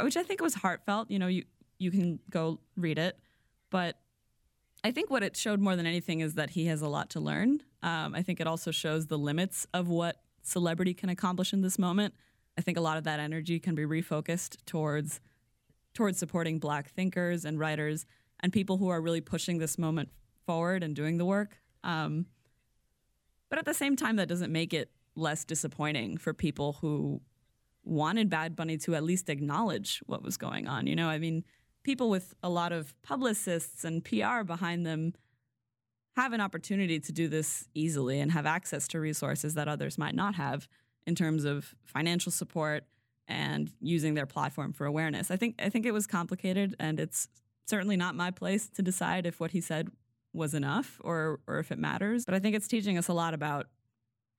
which 0.00 0.16
I 0.16 0.22
think 0.22 0.40
was 0.40 0.54
heartfelt. 0.54 1.10
You 1.10 1.18
know, 1.18 1.26
you 1.26 1.44
you 1.78 1.90
can 1.90 2.20
go 2.30 2.60
read 2.76 2.98
it. 2.98 3.18
But 3.70 3.98
I 4.84 4.90
think 4.92 5.10
what 5.10 5.22
it 5.22 5.36
showed 5.36 5.60
more 5.60 5.76
than 5.76 5.86
anything 5.86 6.20
is 6.20 6.34
that 6.34 6.50
he 6.50 6.66
has 6.66 6.82
a 6.82 6.88
lot 6.88 7.10
to 7.10 7.20
learn. 7.20 7.62
Um, 7.82 8.14
I 8.14 8.22
think 8.22 8.40
it 8.40 8.46
also 8.46 8.70
shows 8.70 9.06
the 9.06 9.18
limits 9.18 9.66
of 9.74 9.88
what 9.88 10.22
celebrity 10.42 10.94
can 10.94 11.08
accomplish 11.08 11.52
in 11.52 11.60
this 11.60 11.78
moment. 11.78 12.14
I 12.56 12.62
think 12.62 12.78
a 12.78 12.80
lot 12.80 12.96
of 12.96 13.04
that 13.04 13.20
energy 13.20 13.58
can 13.58 13.74
be 13.74 13.84
refocused 13.84 14.56
towards 14.64 15.20
towards 15.92 16.18
supporting 16.18 16.58
black 16.58 16.90
thinkers 16.90 17.44
and 17.44 17.58
writers 17.58 18.04
and 18.40 18.52
people 18.52 18.76
who 18.76 18.88
are 18.88 19.00
really 19.00 19.22
pushing 19.22 19.58
this 19.58 19.78
moment 19.78 20.10
forward 20.44 20.82
and 20.82 20.94
doing 20.94 21.16
the 21.16 21.24
work. 21.24 21.58
Um, 21.84 22.26
but 23.48 23.58
at 23.58 23.64
the 23.64 23.74
same 23.74 23.96
time, 23.96 24.16
that 24.16 24.28
doesn't 24.28 24.52
make 24.52 24.74
it 24.74 24.90
less 25.14 25.44
disappointing 25.44 26.16
for 26.18 26.34
people 26.34 26.74
who 26.80 27.20
wanted 27.84 28.28
Bad 28.28 28.56
Bunny 28.56 28.76
to 28.78 28.94
at 28.94 29.04
least 29.04 29.28
acknowledge 29.28 30.02
what 30.06 30.22
was 30.22 30.36
going 30.36 30.66
on. 30.66 30.86
You 30.86 30.96
know, 30.96 31.08
I 31.08 31.18
mean, 31.18 31.44
people 31.84 32.10
with 32.10 32.34
a 32.42 32.48
lot 32.48 32.72
of 32.72 33.00
publicists 33.02 33.84
and 33.84 34.04
PR 34.04 34.42
behind 34.44 34.84
them 34.84 35.14
have 36.16 36.32
an 36.32 36.40
opportunity 36.40 36.98
to 36.98 37.12
do 37.12 37.28
this 37.28 37.68
easily 37.74 38.20
and 38.20 38.32
have 38.32 38.46
access 38.46 38.88
to 38.88 39.00
resources 39.00 39.54
that 39.54 39.68
others 39.68 39.98
might 39.98 40.14
not 40.14 40.34
have 40.34 40.66
in 41.06 41.14
terms 41.14 41.44
of 41.44 41.74
financial 41.84 42.32
support 42.32 42.84
and 43.28 43.70
using 43.80 44.14
their 44.14 44.26
platform 44.26 44.72
for 44.72 44.86
awareness. 44.86 45.30
I 45.30 45.36
think 45.36 45.56
I 45.58 45.68
think 45.68 45.86
it 45.86 45.92
was 45.92 46.06
complicated 46.06 46.74
and 46.80 46.98
it's 46.98 47.28
certainly 47.66 47.96
not 47.96 48.14
my 48.14 48.30
place 48.30 48.68
to 48.70 48.82
decide 48.82 49.26
if 49.26 49.40
what 49.40 49.50
he 49.50 49.60
said 49.60 49.90
was 50.36 50.54
enough 50.54 51.00
or 51.02 51.40
or 51.46 51.58
if 51.58 51.72
it 51.72 51.78
matters, 51.78 52.24
but 52.24 52.34
I 52.34 52.38
think 52.38 52.54
it's 52.54 52.68
teaching 52.68 52.98
us 52.98 53.08
a 53.08 53.12
lot 53.12 53.34
about 53.34 53.66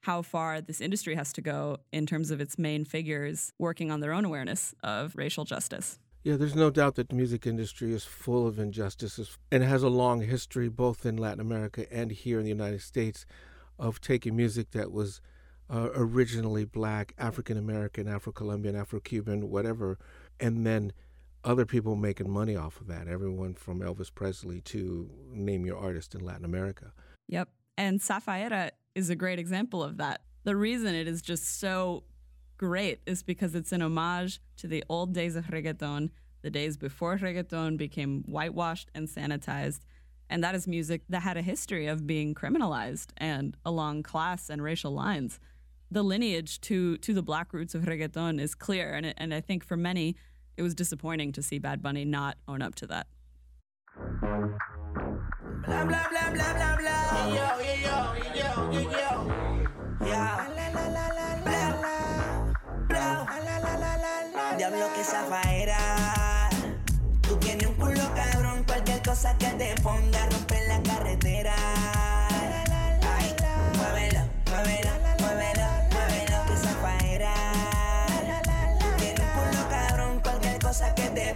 how 0.02 0.22
far 0.22 0.62
this 0.62 0.80
industry 0.80 1.16
has 1.16 1.34
to 1.34 1.42
go 1.42 1.78
in 1.92 2.06
terms 2.06 2.32
of 2.32 2.40
its 2.40 2.58
main 2.58 2.86
figures 2.86 3.52
working 3.60 3.92
on 3.92 4.00
their 4.00 4.14
own 4.14 4.24
awareness 4.26 4.74
of 4.84 5.16
racial 5.16 5.44
justice. 5.44 6.00
Yeah, 6.24 6.36
there's 6.36 6.56
no 6.56 6.70
doubt 6.70 6.96
that 6.96 7.10
the 7.10 7.16
music 7.16 7.48
industry 7.48 7.94
is 7.94 8.04
full 8.04 8.48
of 8.48 8.60
injustices 8.60 9.38
and 9.52 9.64
has 9.64 9.84
a 9.84 9.90
long 9.90 10.22
history, 10.22 10.68
both 10.68 11.06
in 11.06 11.18
Latin 11.18 11.40
America 11.40 11.92
and 11.92 12.12
here 12.12 12.38
in 12.38 12.44
the 12.44 12.50
United 12.50 12.82
States, 12.82 13.26
of 13.80 14.02
taking 14.02 14.36
music 14.36 14.72
that 14.72 14.92
was 14.92 15.22
uh, 15.70 15.90
originally 15.96 16.66
black, 16.66 17.14
African 17.18 17.58
American, 17.58 18.08
Afro 18.08 18.34
Colombian, 18.34 18.76
Afro 18.76 19.00
Cuban, 19.00 19.50
whatever, 19.50 19.98
and 20.40 20.66
then 20.66 20.92
other 21.44 21.66
people 21.66 21.96
making 21.96 22.30
money 22.30 22.56
off 22.56 22.82
of 22.82 22.88
that. 22.88 23.08
Everyone 23.08 23.54
from 23.54 23.80
Elvis 23.80 24.14
Presley 24.14 24.62
to 24.62 25.10
name 25.32 25.66
your 25.66 25.78
artist 25.78 26.16
in 26.16 26.22
Latin 26.22 26.46
America. 26.46 26.92
Yep. 27.28 27.50
And 27.78 28.00
Safaera 28.00 28.72
is 28.96 29.10
a 29.10 29.16
great 29.16 29.40
example 29.40 29.84
of 29.84 29.98
that. 29.98 30.22
The 30.44 30.56
reason 30.56 30.96
it 30.96 31.08
is 31.08 31.22
just 31.22 31.60
so 31.60 32.04
great 32.58 33.02
is 33.06 33.22
because 33.22 33.54
it's 33.56 33.72
an 33.72 33.82
homage 33.82 34.40
to 34.58 34.68
the 34.68 34.84
old 34.90 35.14
days 35.14 35.36
of 35.36 35.46
reggaeton, 35.48 36.10
the 36.42 36.50
days 36.50 36.78
before 36.78 37.18
reggaeton 37.18 37.78
became 37.78 38.24
whitewashed 38.24 38.90
and 38.96 39.08
sanitized. 39.08 39.82
And 40.30 40.44
that 40.44 40.56
is 40.56 40.68
music 40.68 41.04
that 41.10 41.22
had 41.22 41.38
a 41.38 41.42
history 41.42 41.88
of 41.88 42.06
being 42.06 42.34
criminalized 42.36 43.12
and 43.18 43.56
along 43.64 44.04
class 44.04 44.50
and 44.50 44.62
racial 44.62 44.92
lines. 44.92 45.40
The 45.90 46.04
lineage 46.04 46.60
to, 46.62 46.98
to 46.98 47.14
the 47.14 47.22
black 47.22 47.54
roots 47.54 47.76
of 47.76 47.84
reggaeton 47.84 48.42
is 48.42 48.56
clear. 48.56 48.94
And, 48.94 49.14
and 49.18 49.34
I 49.34 49.40
think 49.40 49.64
for 49.64 49.78
many, 49.78 50.18
it 50.58 50.64
was 50.64 50.74
disappointing 50.74 51.32
to 51.32 51.44
see 51.44 51.60
Bad 51.60 51.82
Bunny 51.82 52.04
not 52.04 52.36
own 52.48 52.62
up 52.62 52.76
to 52.76 52.88
that. 52.88 53.08
Blah, 53.96 55.86
blah, 55.86 55.86
blah, 55.86 56.32
blah, 56.34 56.54
blah, 56.54 56.78
blah. 56.78 57.28
Yo, 57.28 57.48
yo, 57.62 58.14
yo, 58.36 58.72
yo, 58.72 58.92
yo. 58.92 60.08
Yeah. 60.08 60.48
Diablo 64.58 64.88
que 64.96 65.04
safaera. 65.04 66.50
Tú 67.22 67.38
tienes 67.38 67.68
un 67.68 67.76
culo 67.76 68.12
cabrón, 68.16 68.64
cualquier 68.64 69.04
cosa 69.04 69.38
que 69.38 69.50
te 69.52 69.76
ponga 69.84 70.28
rompe 70.32 70.68
la 70.68 70.82
carretera. 70.82 72.17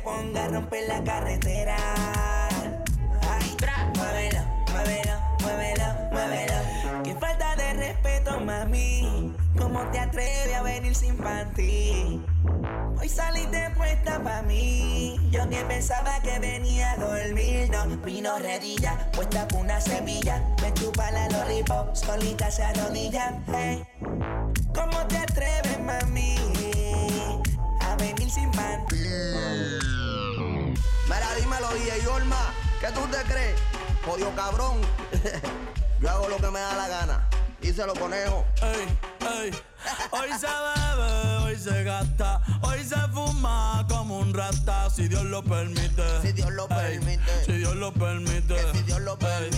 Ponga 0.04 0.48
rompe 0.48 0.88
la 0.88 1.04
carretera. 1.04 1.78
Ay, 3.30 3.56
muévelo, 3.96 4.42
muévelo, 4.72 5.16
muévelo, 5.42 5.86
muévelo. 6.12 7.04
Qué 7.04 7.16
falta 7.16 7.56
de 7.56 7.74
respeto, 7.74 8.40
mami. 8.40 9.34
¿Cómo 9.58 9.82
te 9.92 10.00
atreves 10.00 10.54
a 10.56 10.62
venir 10.64 10.96
sin 10.96 11.18
panty? 11.18 12.22
Hoy 13.00 13.10
saliste 13.10 13.70
vino 13.76 14.22
pa' 14.24 14.42
mí. 14.44 15.18
Yo 15.32 15.46
que 15.48 15.64
pensaba 15.66 16.20
que 16.22 16.40
venía 16.40 16.92
a 16.92 16.98
dormir, 16.98 17.70
no 17.72 17.86
vino 17.98 18.38
redilla, 18.38 19.10
puesta 19.12 19.48
con 19.48 19.62
una 19.62 19.82
semilla. 19.82 20.44
Me 20.62 20.74
chupa 20.74 21.10
la 21.12 21.28
lollipop, 21.30 21.96
solita 21.96 22.52
se 22.52 22.64
arrodilla. 22.64 23.40
Hey. 23.48 23.84
¿Cómo 24.74 25.06
te 25.08 25.18
atreves, 25.18 25.80
mami, 25.80 26.31
a 26.31 26.31
sin 28.34 28.50
pan? 28.52 28.86
Mira, 31.08 31.36
dímelo, 31.36 31.68
DJ 31.74 32.08
Olma, 32.08 32.54
¿qué 32.80 32.88
tú 32.92 33.02
te 33.08 33.18
crees? 33.32 33.60
Jodido 34.06 34.34
cabrón. 34.36 34.80
Yo 36.02 36.10
hago 36.10 36.30
lo 36.30 36.38
que 36.38 36.50
me 36.50 36.60
da 36.60 36.76
la 36.76 36.88
gana. 36.88 37.30
Y 37.62 37.72
se 37.74 37.86
lo 37.86 37.94
conejo. 37.94 38.46
Ey, 38.64 38.88
ey. 39.44 39.52
Hoy 40.12 40.30
se 40.40 40.48
bebe, 40.48 41.38
hoy 41.44 41.56
se 41.56 41.84
gasta, 41.84 42.42
hoy 42.62 42.84
se 42.84 42.96
fuma 43.14 43.86
como 43.88 44.18
un 44.20 44.34
rata, 44.34 44.90
si 44.90 45.08
Dios 45.08 45.24
lo 45.26 45.44
permite. 45.44 46.04
Si 46.24 46.32
Dios 46.32 46.52
lo 46.52 46.64
Ey, 46.70 46.98
permite. 47.00 47.46
Si 47.46 47.52
Dios 47.54 47.76
lo 47.76 47.92
permite. 47.94 48.56
si 48.74 48.82
Dios 48.84 49.00
lo 49.02 49.18
permite. 49.20 49.51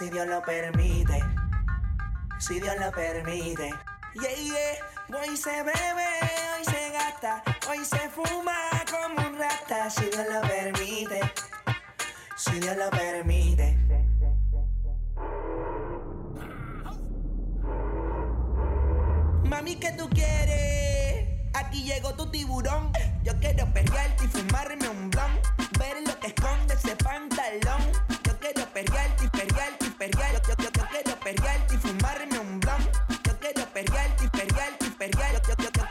Si 0.00 0.08
Dios 0.08 0.26
lo 0.28 0.40
permite. 0.40 1.22
Si 2.38 2.58
Dios 2.58 2.74
lo 2.78 2.90
permite. 2.90 3.70
Yeah, 4.14 4.34
yeah. 4.34 5.20
Hoy 5.20 5.36
se 5.36 5.62
bebe, 5.62 5.99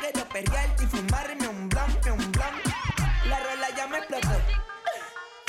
Yo, 0.01 0.07
yo, 0.15 0.29
perrearte 0.29 0.83
y 0.83 0.87
fumarme 0.87 1.47
un 1.47 1.67
blon, 1.67 1.91
un 2.11 2.31
blon. 2.31 2.55
La 3.25 3.39
rola 3.39 3.69
ya 3.75 3.87
me 3.87 3.97
explotó. 3.97 4.29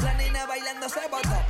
La 0.02 0.14
nena 0.14 0.44
bailando 0.46 0.88
se 0.88 1.06
botó. 1.08 1.40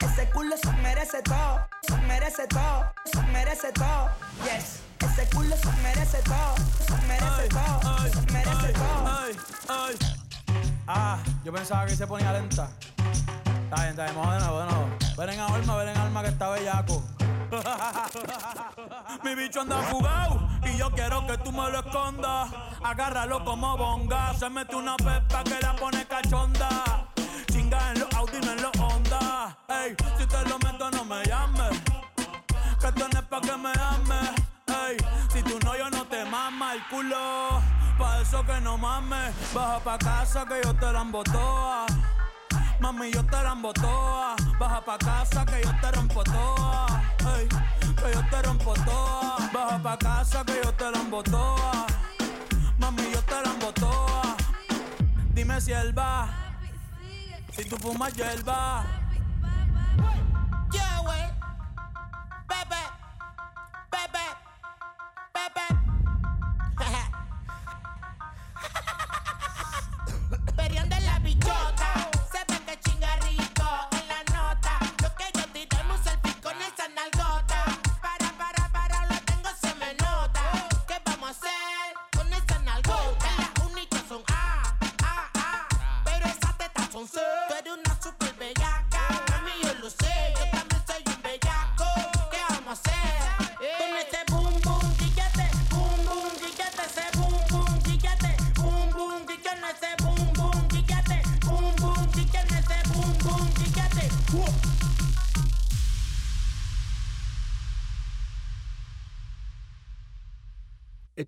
Ese 0.00 0.28
culo 0.30 0.56
se 0.56 0.72
merece 0.72 1.22
todo, 1.22 1.68
se 1.86 1.96
merece 1.98 2.46
todo, 2.48 2.92
se 3.04 3.22
merece 3.22 3.72
todo. 3.72 4.10
Yes, 4.42 4.80
ese 4.98 5.30
culo 5.30 5.56
se 5.56 5.72
merece 5.82 6.18
todo, 6.22 6.54
se 6.86 7.06
merece 7.06 7.48
todo, 7.48 7.98
se 8.08 8.32
merece 8.32 8.72
todo. 8.72 9.06
Ay, 9.06 9.36
ay. 9.68 9.98
Ah, 10.88 11.18
yo 11.44 11.52
pensaba 11.52 11.86
que 11.86 11.94
se 11.94 12.06
ponía 12.06 12.32
lenta. 12.32 12.68
Está 13.64 13.76
bien, 13.76 13.90
está 13.90 14.04
bien, 14.04 14.16
vamos 14.16 14.34
de 14.34 14.40
nuevo, 14.40 14.58
de 14.58 14.66
nuevo. 14.66 14.88
Ven 15.16 15.30
en 15.30 15.40
alma, 15.40 15.76
ven 15.76 15.88
en 15.88 15.96
alma 15.96 16.22
que 16.22 16.28
está 16.28 16.50
bellaco. 16.50 17.04
Mi 19.22 19.34
bicho 19.34 19.60
anda 19.60 19.82
fugado 19.82 20.51
y 20.72 20.78
yo 20.78 20.90
quiero 20.90 21.26
que 21.26 21.38
tú 21.38 21.52
me 21.52 21.70
lo 21.70 21.80
escondas. 21.80 22.50
Agárralo 22.82 23.44
como 23.44 23.76
bonga. 23.76 24.34
Se 24.34 24.48
mete 24.50 24.76
una 24.76 24.96
pepa 24.96 25.44
que 25.44 25.58
la 25.60 25.74
pone 25.76 26.04
cachonda. 26.06 27.06
Chinga 27.50 27.92
en 27.92 28.00
los 28.00 28.12
Audi, 28.14 28.40
no 28.40 28.52
en 28.52 28.62
los 28.62 28.72
Honda. 28.78 29.56
Ey, 29.68 29.94
si 30.18 30.26
te 30.26 30.48
lo 30.48 30.58
meto, 30.58 30.90
no 30.90 31.04
me 31.04 31.24
llames. 31.24 31.80
Que 32.80 32.92
no 32.98 33.06
es 33.06 33.22
pa' 33.22 33.40
que 33.40 33.56
me 33.56 33.72
ames. 33.78 34.30
Ey, 34.66 34.96
si 35.32 35.42
tú 35.42 35.58
no, 35.64 35.76
yo 35.76 35.90
no 35.90 36.04
te 36.06 36.24
mama 36.24 36.74
el 36.74 36.86
culo. 36.88 37.60
Pa' 37.98 38.20
eso 38.20 38.44
que 38.44 38.60
no 38.60 38.76
mames. 38.78 39.34
Baja 39.52 39.78
pa' 39.80 39.98
casa 39.98 40.44
que 40.46 40.60
yo 40.64 40.74
te 40.74 40.92
la 40.92 41.02
embotoa. 41.02 41.86
Mami, 42.82 43.12
yo 43.12 43.22
te 43.24 43.40
la 43.44 43.52
embotoa. 43.52 44.34
Baja 44.58 44.80
pa' 44.84 44.98
casa 44.98 45.44
que 45.46 45.62
yo 45.62 45.70
te 45.80 45.92
rompo 45.92 46.24
toa. 46.24 46.86
Que 47.22 48.12
yo 48.12 48.22
te 48.28 48.42
rompo 48.42 48.74
toa. 48.74 49.36
Baja 49.54 49.78
pa' 49.78 49.96
casa 49.96 50.44
que 50.44 50.60
yo 50.64 50.74
te 50.74 50.90
la 50.90 50.98
embotoa. 50.98 51.86
Mami, 52.78 53.04
yo 53.12 53.22
te 53.22 53.40
la 53.40 53.52
embotoa. 53.52 54.36
Dime 55.32 55.60
si 55.60 55.70
él 55.70 55.96
va. 55.96 56.28
Si 57.52 57.64
tú 57.66 57.76
fumas 57.76 58.12
hierba. 58.14 58.84
Yeah, 60.72 61.02
wey. 61.06 61.30
Pepe. 62.48 62.82
Pepe. 63.92 64.26
Pepe. 65.32 65.91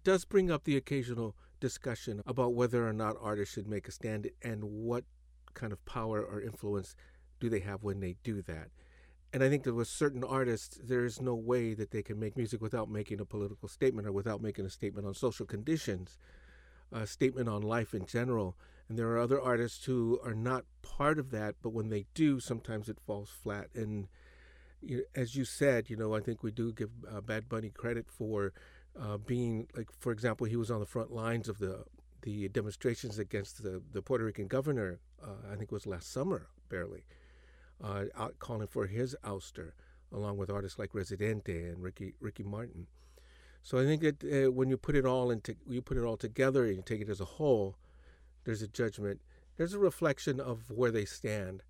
Does 0.05 0.25
bring 0.25 0.51
up 0.51 0.65
the 0.65 0.77
occasional 0.77 1.35
discussion 1.61 2.23
about 2.27 2.55
whether 2.55 2.87
or 2.87 2.93
not 2.93 3.17
artists 3.21 3.55
should 3.55 3.67
make 3.67 3.89
a 3.89 3.93
stand 3.93 4.31
and 4.43 4.63
what 4.63 5.05
kind 5.55 5.73
of 5.73 5.85
power 5.87 6.23
or 6.23 6.43
influence 6.43 6.95
do 7.41 7.49
they 7.49 7.61
have 7.61 7.83
when 7.83 8.01
they 8.01 8.17
do 8.23 8.43
that. 8.43 8.69
And 9.33 9.43
I 9.43 9.49
think 9.49 9.65
that 9.65 9.75
with 9.75 9.89
certain 9.89 10.23
artists, 10.23 10.79
there 10.83 11.05
is 11.05 11.21
no 11.21 11.35
way 11.35 11.75
that 11.75 11.91
they 11.91 12.03
can 12.03 12.21
make 12.21 12.37
music 12.37 12.61
without 12.61 12.89
making 12.89 13.21
a 13.21 13.25
political 13.25 13.69
statement 13.69 14.07
or 14.07 14.13
without 14.13 14.43
making 14.43 14.67
a 14.67 14.71
statement 14.71 15.07
on 15.07 15.15
social 15.15 15.47
conditions, 15.47 16.19
a 16.93 17.07
statement 17.07 17.49
on 17.49 17.63
life 17.63 17.95
in 17.95 18.07
general. 18.07 18.57
And 18.89 18.99
there 18.99 19.09
are 19.09 19.19
other 19.19 19.41
artists 19.41 19.87
who 19.87 20.21
are 20.23 20.35
not 20.35 20.67
part 20.83 21.19
of 21.19 21.31
that, 21.31 21.57
but 21.63 21.71
when 21.71 21.89
they 21.89 22.07
do, 22.15 22.39
sometimes 22.39 22.89
it 22.89 22.99
falls 23.07 23.31
flat. 23.31 23.69
And 23.75 24.07
you 24.81 25.05
as 25.15 25.35
you 25.35 25.45
said, 25.45 25.91
you 25.91 25.97
know, 25.97 26.15
I 26.15 26.21
think 26.21 26.43
we 26.43 26.51
do 26.51 26.73
give 26.73 26.91
uh, 27.11 27.21
Bad 27.21 27.49
Bunny 27.49 27.71
credit 27.71 28.07
for 28.11 28.53
uh, 29.01 29.17
being 29.19 29.67
like, 29.77 29.89
for 29.99 30.13
example, 30.13 30.47
he 30.47 30.57
was 30.57 30.71
on 30.71 30.81
the 30.81 30.87
front 30.87 31.13
lines 31.13 31.49
of 31.49 31.59
the 31.59 31.85
the 32.23 32.49
demonstrations 32.49 33.19
against 33.19 33.63
the, 33.63 33.83
the 33.93 34.01
Puerto 34.01 34.25
Rican 34.25 34.47
governor. 34.47 34.99
Uh, 35.23 35.53
I 35.53 35.57
think 35.57 35.65
it 35.65 35.73
was 35.73 35.87
last 35.87 36.11
summer, 36.11 36.49
barely, 36.71 37.05
uh, 37.83 38.05
out 38.17 38.39
calling 38.39 38.67
for 38.67 38.87
his 38.87 39.15
ouster, 39.23 39.73
along 40.11 40.39
with 40.39 40.49
artists 40.49 40.79
like 40.79 40.95
Residente 40.95 41.69
and 41.69 41.83
Ricky 41.83 42.15
Ricky 42.21 42.43
Martin. 42.43 42.87
So 43.63 43.79
I 43.79 43.85
think 43.85 44.03
that 44.03 44.47
uh, 44.47 44.53
when 44.53 44.69
you 44.69 44.77
put 44.77 44.95
it 44.95 45.07
all 45.07 45.31
into 45.31 45.57
you 45.69 45.83
put 45.83 45.97
it 45.97 46.05
all 46.05 46.17
together 46.17 46.65
and 46.65 46.77
you 46.77 46.83
take 46.83 47.01
it 47.01 47.09
as 47.09 47.21
a 47.21 47.25
whole, 47.25 47.77
there's 48.45 48.63
a 48.63 48.69
judgment, 48.69 49.21
there's 49.57 49.75
a 49.75 49.79
reflection 49.79 50.41
of 50.41 50.71
where 50.71 50.91
they 50.91 51.05
stand, 51.05 51.63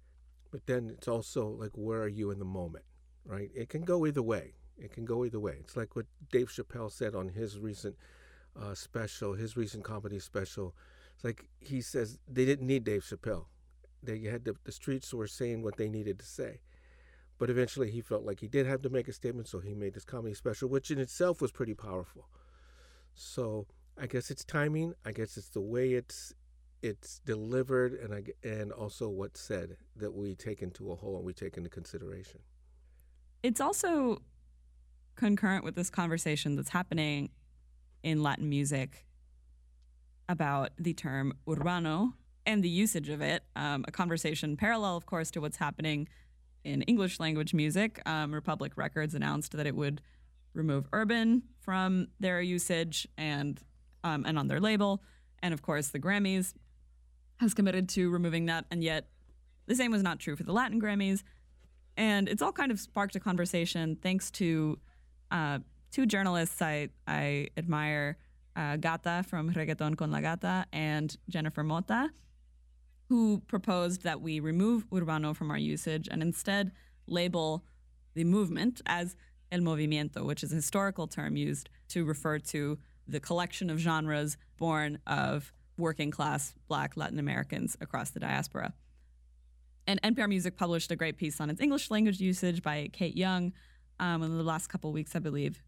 but 0.51 0.67
then 0.67 0.91
it's 0.91 1.09
also 1.09 1.49
like 1.49 1.73
where 1.75 2.03
are 2.03 2.09
you 2.09 2.31
in 2.31 2.39
the 2.39 2.45
moment, 2.45 2.85
right? 3.25 3.51
It 3.55 3.69
can 3.69 3.83
go 3.83 4.07
either 4.07 4.23
way. 4.23 4.55
It 4.79 4.93
can 4.93 5.05
go 5.05 5.25
either 5.25 5.41
way. 5.41 5.57
It's 5.61 5.77
like 5.77 5.97
what 5.97 6.07
Dave 6.31 6.49
Chappelle 6.49 6.91
said 6.91 7.15
on 7.15 7.29
his 7.29 7.59
recent 7.59 7.97
uh, 8.61 8.75
special, 8.75 9.35
his 9.35 9.57
recent 9.57 9.85
comedy 9.85 10.19
special. 10.19 10.75
It's 11.15 11.25
like 11.25 11.47
he 11.61 11.81
says 11.81 12.19
they 12.29 12.45
didn't 12.45 12.67
need 12.67 12.85
Dave 12.85 13.03
Chappelle. 13.03 13.47
They 14.03 14.21
had 14.21 14.45
the, 14.45 14.55
the 14.65 14.73
streets 14.73 15.15
were 15.15 15.27
saying 15.27 15.63
what 15.63 15.77
they 15.77 15.89
needed 15.89 16.19
to 16.19 16.27
say. 16.27 16.61
But 17.39 17.51
eventually 17.51 17.91
he 17.91 18.01
felt 18.01 18.25
like 18.25 18.41
he 18.41 18.49
did 18.49 18.67
have 18.67 18.83
to 18.83 18.89
make 18.89 19.09
a 19.09 19.13
statement, 19.13 19.49
so 19.49 19.59
he 19.59 19.75
made 19.75 19.95
this 19.95 20.05
comedy 20.05 20.35
special, 20.35 20.69
which 20.69 20.91
in 20.91 20.99
itself 20.99 21.41
was 21.41 21.51
pretty 21.51 21.75
powerful. 21.75 22.29
So 23.15 23.67
I 23.99 24.07
guess 24.07 24.31
it's 24.31 24.45
timing. 24.45 24.95
I 25.05 25.13
guess 25.13 25.37
it's 25.37 25.49
the 25.49 25.61
way 25.61 25.93
it's 25.93 26.33
it's 26.83 27.21
delivered, 27.25 27.95
and 27.95 28.13
I, 28.13 28.25
and 28.47 28.71
also 28.71 29.09
what's 29.09 29.41
said 29.41 29.79
that 29.97 30.13
we 30.13 30.35
take 30.35 30.61
into 30.61 30.93
a 30.93 30.95
whole 30.95 31.17
and 31.17 31.25
we 31.25 31.33
take 31.33 31.57
into 31.57 31.71
consideration. 31.71 32.41
It's 33.43 33.61
also 33.61 34.21
concurrent 35.17 35.65
with 35.65 35.75
this 35.75 35.91
conversation 35.91 36.57
that's 36.57 36.71
happening 36.71 37.31
in 38.03 38.23
Latin 38.23 38.49
music 38.49 39.07
about 40.29 40.71
the 40.79 40.95
term 40.95 41.33
urbano 41.47 42.13
and 42.47 42.63
the 42.63 42.69
usage 42.69 43.09
of 43.09 43.21
it. 43.21 43.43
Um, 43.57 43.85
a 43.87 43.93
conversation 43.93 44.57
parallel, 44.57 44.97
of 44.97 45.07
course, 45.07 45.31
to 45.33 45.41
what's 45.41 45.57
happening 45.57 46.09
in 46.65 46.83
English 46.83 47.21
language 47.21 47.55
music. 47.55 48.01
Um, 48.07 48.33
Republic 48.33 48.73
Records 48.77 49.15
announced 49.15 49.53
that 49.53 49.67
it 49.67 49.75
would 49.75 50.01
remove 50.55 50.87
urban 50.93 51.43
from 51.61 52.09
their 52.21 52.41
usage 52.41 53.09
and 53.17 53.61
um, 54.03 54.25
and 54.27 54.39
on 54.39 54.49
their 54.49 54.61
label, 54.61 55.03
and 55.43 55.55
of 55.55 55.63
course, 55.63 55.89
the 55.89 55.99
Grammys 55.99 56.53
has 57.39 57.55
committed 57.55 57.89
to 57.91 58.11
removing 58.11 58.47
that, 58.47 58.67
and 58.71 58.85
yet 58.85 59.09
the 59.67 59.75
same 59.75 59.91
was 59.91 60.03
not 60.03 60.19
true 60.21 60.37
for 60.37 60.43
the 60.43 60.53
Latin 60.53 60.81
Grammys. 60.81 61.23
And 61.97 62.29
it's 62.29 62.43
all 62.43 62.53
kind 62.53 62.71
of 62.71 62.79
sparked 62.81 63.17
a 63.17 63.21
conversation 63.21 63.97
thanks 63.97 64.31
to 64.33 64.79
uh, 65.35 65.59
two 65.91 66.07
journalists 66.07 66.63
I, 66.63 66.89
I 67.07 67.49
admire, 67.57 68.17
uh, 68.57 68.77
Gata 68.77 69.25
from 69.27 69.53
Reggaeton 69.53 69.97
con 69.97 70.13
la 70.13 70.21
Gata 70.21 70.65
and 70.73 71.15
Jennifer 71.29 71.65
Mota, 71.65 72.11
who 73.09 73.43
proposed 73.49 74.03
that 74.05 74.21
we 74.21 74.39
remove 74.39 74.89
urbano 74.91 75.35
from 75.35 75.51
our 75.51 75.59
usage 75.59 76.09
and 76.11 76.23
instead 76.23 76.71
label 77.07 77.65
the 78.15 78.25
movement 78.25 78.81
as 78.87 79.17
el 79.51 79.59
movimiento, 79.59 80.25
which 80.25 80.45
is 80.45 80.53
a 80.53 80.57
historical 80.57 81.09
term 81.09 81.37
used 81.37 81.69
to 81.89 82.05
refer 82.05 82.39
to 82.39 82.79
the 83.09 83.19
collection 83.21 83.71
of 83.71 83.79
genres 83.79 84.37
born 84.57 84.99
of 85.07 85.53
working 85.77 86.13
class 86.13 86.55
black 86.69 86.97
Latin 86.97 87.19
Americans 87.19 87.77
across 87.81 88.11
the 88.11 88.21
diaspora. 88.21 88.73
And 89.87 90.01
NPR 90.03 90.29
Music 90.29 90.57
published 90.57 90.93
a 90.93 90.97
great 90.97 91.19
piece 91.19 91.41
on 91.41 91.51
its 91.51 91.61
English 91.61 91.91
language 91.91 92.21
usage 92.21 92.63
by 92.63 92.89
Kate 92.93 93.17
Young 93.17 93.53
um, 94.01 94.23
in 94.23 94.37
the 94.37 94.43
last 94.43 94.69
couple 94.69 94.93
weeks, 94.93 95.15
I 95.15 95.19
believe. 95.19 95.63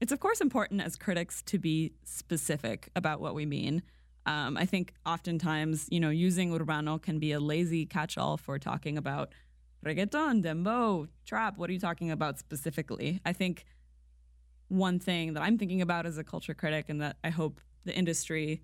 It's, 0.00 0.12
of 0.12 0.20
course, 0.20 0.40
important 0.40 0.80
as 0.80 0.96
critics 0.96 1.42
to 1.42 1.58
be 1.58 1.92
specific 2.04 2.90
about 2.94 3.20
what 3.20 3.34
we 3.34 3.46
mean. 3.46 3.82
Um, 4.26 4.56
I 4.56 4.66
think 4.66 4.92
oftentimes, 5.06 5.88
you 5.90 6.00
know, 6.00 6.10
using 6.10 6.50
urbano 6.50 7.00
can 7.00 7.18
be 7.18 7.32
a 7.32 7.40
lazy 7.40 7.86
catch 7.86 8.18
all 8.18 8.36
for 8.36 8.58
talking 8.58 8.98
about 8.98 9.32
reggaeton, 9.84 10.44
dembow, 10.44 11.08
trap. 11.24 11.56
What 11.56 11.70
are 11.70 11.72
you 11.72 11.80
talking 11.80 12.10
about 12.10 12.38
specifically? 12.38 13.20
I 13.24 13.32
think 13.32 13.64
one 14.68 14.98
thing 14.98 15.32
that 15.34 15.42
I'm 15.42 15.56
thinking 15.58 15.82
about 15.82 16.06
as 16.06 16.18
a 16.18 16.24
culture 16.24 16.54
critic 16.54 16.88
and 16.88 17.00
that 17.00 17.16
I 17.24 17.30
hope 17.30 17.60
the 17.84 17.94
industry 17.94 18.62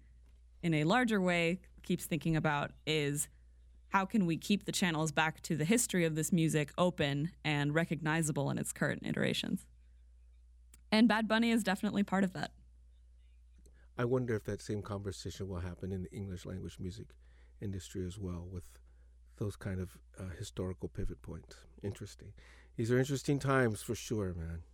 in 0.62 0.74
a 0.74 0.84
larger 0.84 1.20
way 1.20 1.60
keeps 1.82 2.04
thinking 2.04 2.36
about 2.36 2.72
is 2.86 3.28
how 3.94 4.04
can 4.04 4.26
we 4.26 4.36
keep 4.36 4.64
the 4.64 4.72
channels 4.72 5.12
back 5.12 5.40
to 5.40 5.54
the 5.54 5.64
history 5.64 6.04
of 6.04 6.16
this 6.16 6.32
music 6.32 6.72
open 6.76 7.30
and 7.44 7.72
recognizable 7.72 8.50
in 8.50 8.58
its 8.58 8.72
current 8.72 9.00
iterations? 9.06 9.66
And 10.90 11.06
Bad 11.06 11.28
Bunny 11.28 11.52
is 11.52 11.62
definitely 11.62 12.02
part 12.02 12.24
of 12.24 12.32
that. 12.32 12.50
I 13.96 14.04
wonder 14.04 14.34
if 14.34 14.42
that 14.46 14.60
same 14.60 14.82
conversation 14.82 15.48
will 15.48 15.60
happen 15.60 15.92
in 15.92 16.02
the 16.02 16.10
English 16.10 16.44
language 16.44 16.78
music 16.80 17.06
industry 17.62 18.04
as 18.04 18.18
well, 18.18 18.48
with 18.50 18.64
those 19.36 19.54
kind 19.54 19.78
of 19.78 19.96
uh, 20.18 20.24
historical 20.36 20.88
pivot 20.88 21.22
points. 21.22 21.54
Interesting. 21.84 22.32
These 22.76 22.90
are 22.90 22.98
interesting 22.98 23.38
times 23.38 23.80
for 23.80 23.94
sure, 23.94 24.34
man. 24.34 24.64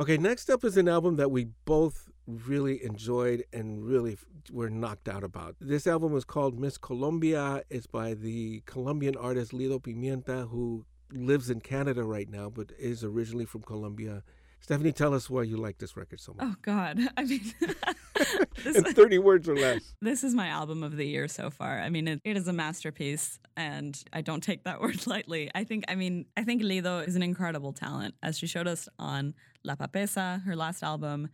Okay, 0.00 0.16
next 0.16 0.48
up 0.48 0.64
is 0.64 0.78
an 0.78 0.88
album 0.88 1.16
that 1.16 1.30
we 1.30 1.48
both 1.66 2.08
really 2.26 2.82
enjoyed 2.82 3.44
and 3.52 3.84
really 3.84 4.16
were 4.50 4.70
knocked 4.70 5.10
out 5.10 5.22
about. 5.22 5.56
This 5.60 5.86
album 5.86 6.16
is 6.16 6.24
called 6.24 6.58
Miss 6.58 6.78
Colombia. 6.78 7.64
It's 7.68 7.86
by 7.86 8.14
the 8.14 8.62
Colombian 8.64 9.14
artist 9.18 9.52
Lido 9.52 9.78
Pimienta, 9.78 10.48
who 10.48 10.86
lives 11.12 11.50
in 11.50 11.60
Canada 11.60 12.02
right 12.02 12.30
now, 12.30 12.48
but 12.48 12.72
is 12.78 13.04
originally 13.04 13.44
from 13.44 13.60
Colombia. 13.60 14.22
Stephanie, 14.60 14.92
tell 14.92 15.12
us 15.12 15.28
why 15.28 15.42
you 15.42 15.58
like 15.58 15.76
this 15.76 15.98
record 15.98 16.18
so 16.18 16.34
oh, 16.38 16.46
much. 16.46 16.54
Oh 16.54 16.58
God, 16.62 16.98
I 17.18 17.24
mean, 17.24 17.52
In 18.64 18.84
30 18.84 19.18
words 19.18 19.48
or 19.48 19.56
less. 19.56 19.94
this 20.02 20.22
is 20.22 20.34
my 20.34 20.48
album 20.48 20.82
of 20.82 20.96
the 20.96 21.06
year 21.06 21.28
so 21.28 21.50
far. 21.50 21.80
I 21.80 21.88
mean, 21.88 22.08
it, 22.08 22.20
it 22.24 22.36
is 22.36 22.46
a 22.48 22.52
masterpiece, 22.52 23.38
and 23.56 24.02
I 24.12 24.20
don't 24.20 24.42
take 24.42 24.64
that 24.64 24.80
word 24.80 25.06
lightly. 25.06 25.50
I 25.54 25.64
think, 25.64 25.84
I 25.88 25.94
mean, 25.94 26.26
I 26.36 26.44
think 26.44 26.62
Lido 26.62 26.98
is 26.98 27.16
an 27.16 27.22
incredible 27.22 27.72
talent, 27.72 28.14
as 28.22 28.38
she 28.38 28.46
showed 28.46 28.66
us 28.66 28.88
on 28.98 29.34
La 29.64 29.76
Papesa, 29.76 30.42
her 30.44 30.56
last 30.56 30.82
album, 30.82 31.28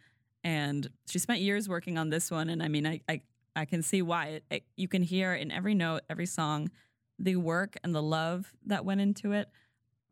and 0.44 0.88
she 1.08 1.18
spent 1.18 1.40
years 1.40 1.68
working 1.68 1.98
on 1.98 2.10
this 2.10 2.30
one. 2.30 2.48
And 2.48 2.62
I 2.62 2.68
mean, 2.68 2.86
I 2.86 3.00
I, 3.08 3.20
I 3.54 3.64
can 3.64 3.82
see 3.82 4.02
why. 4.02 4.26
It, 4.26 4.44
it, 4.50 4.64
you 4.76 4.88
can 4.88 5.02
hear 5.02 5.34
in 5.34 5.50
every 5.50 5.74
note, 5.74 6.02
every 6.10 6.26
song, 6.26 6.70
the 7.18 7.36
work 7.36 7.76
and 7.82 7.94
the 7.94 8.02
love 8.02 8.52
that 8.66 8.84
went 8.84 9.00
into 9.00 9.32
it. 9.32 9.48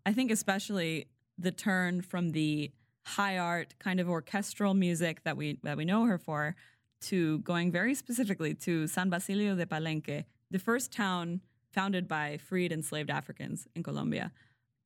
I 0.06 0.12
think 0.12 0.30
especially 0.30 1.08
the 1.38 1.52
turn 1.52 2.02
from 2.02 2.32
the 2.32 2.72
high 3.06 3.36
art 3.38 3.74
kind 3.78 4.00
of 4.00 4.08
orchestral 4.08 4.74
music 4.74 5.22
that 5.24 5.36
we 5.36 5.58
that 5.62 5.76
we 5.76 5.84
know 5.84 6.04
her 6.06 6.18
for 6.18 6.56
to 7.02 7.38
going 7.40 7.70
very 7.70 7.94
specifically 7.94 8.54
to 8.54 8.86
San 8.86 9.10
Basilio 9.10 9.54
de 9.54 9.66
Palenque, 9.66 10.24
the 10.50 10.58
first 10.58 10.90
town 10.90 11.40
founded 11.70 12.08
by 12.08 12.38
freed 12.38 12.72
enslaved 12.72 13.10
Africans 13.10 13.66
in 13.74 13.82
Colombia. 13.82 14.32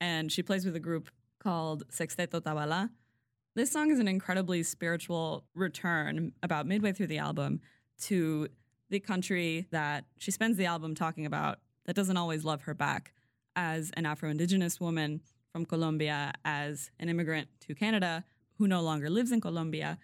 And 0.00 0.32
she 0.32 0.42
plays 0.42 0.64
with 0.64 0.74
a 0.74 0.80
group 0.80 1.10
called 1.38 1.84
Sexteto 1.90 2.40
Tabala. 2.40 2.90
This 3.58 3.72
song 3.72 3.90
is 3.90 3.98
an 3.98 4.06
incredibly 4.06 4.62
spiritual 4.62 5.42
return 5.52 6.30
about 6.44 6.64
midway 6.68 6.92
through 6.92 7.08
the 7.08 7.18
album 7.18 7.60
to 8.02 8.46
the 8.88 9.00
country 9.00 9.66
that 9.72 10.04
she 10.16 10.30
spends 10.30 10.56
the 10.56 10.66
album 10.66 10.94
talking 10.94 11.26
about 11.26 11.58
that 11.84 11.96
doesn't 11.96 12.16
always 12.16 12.44
love 12.44 12.62
her 12.62 12.74
back 12.74 13.12
as 13.56 13.90
an 13.96 14.06
Afro 14.06 14.30
Indigenous 14.30 14.78
woman 14.78 15.20
from 15.50 15.64
Colombia, 15.64 16.34
as 16.44 16.92
an 17.00 17.08
immigrant 17.08 17.48
to 17.66 17.74
Canada 17.74 18.22
who 18.58 18.68
no 18.68 18.80
longer 18.80 19.10
lives 19.10 19.32
in 19.32 19.40
Colombia. 19.40 19.98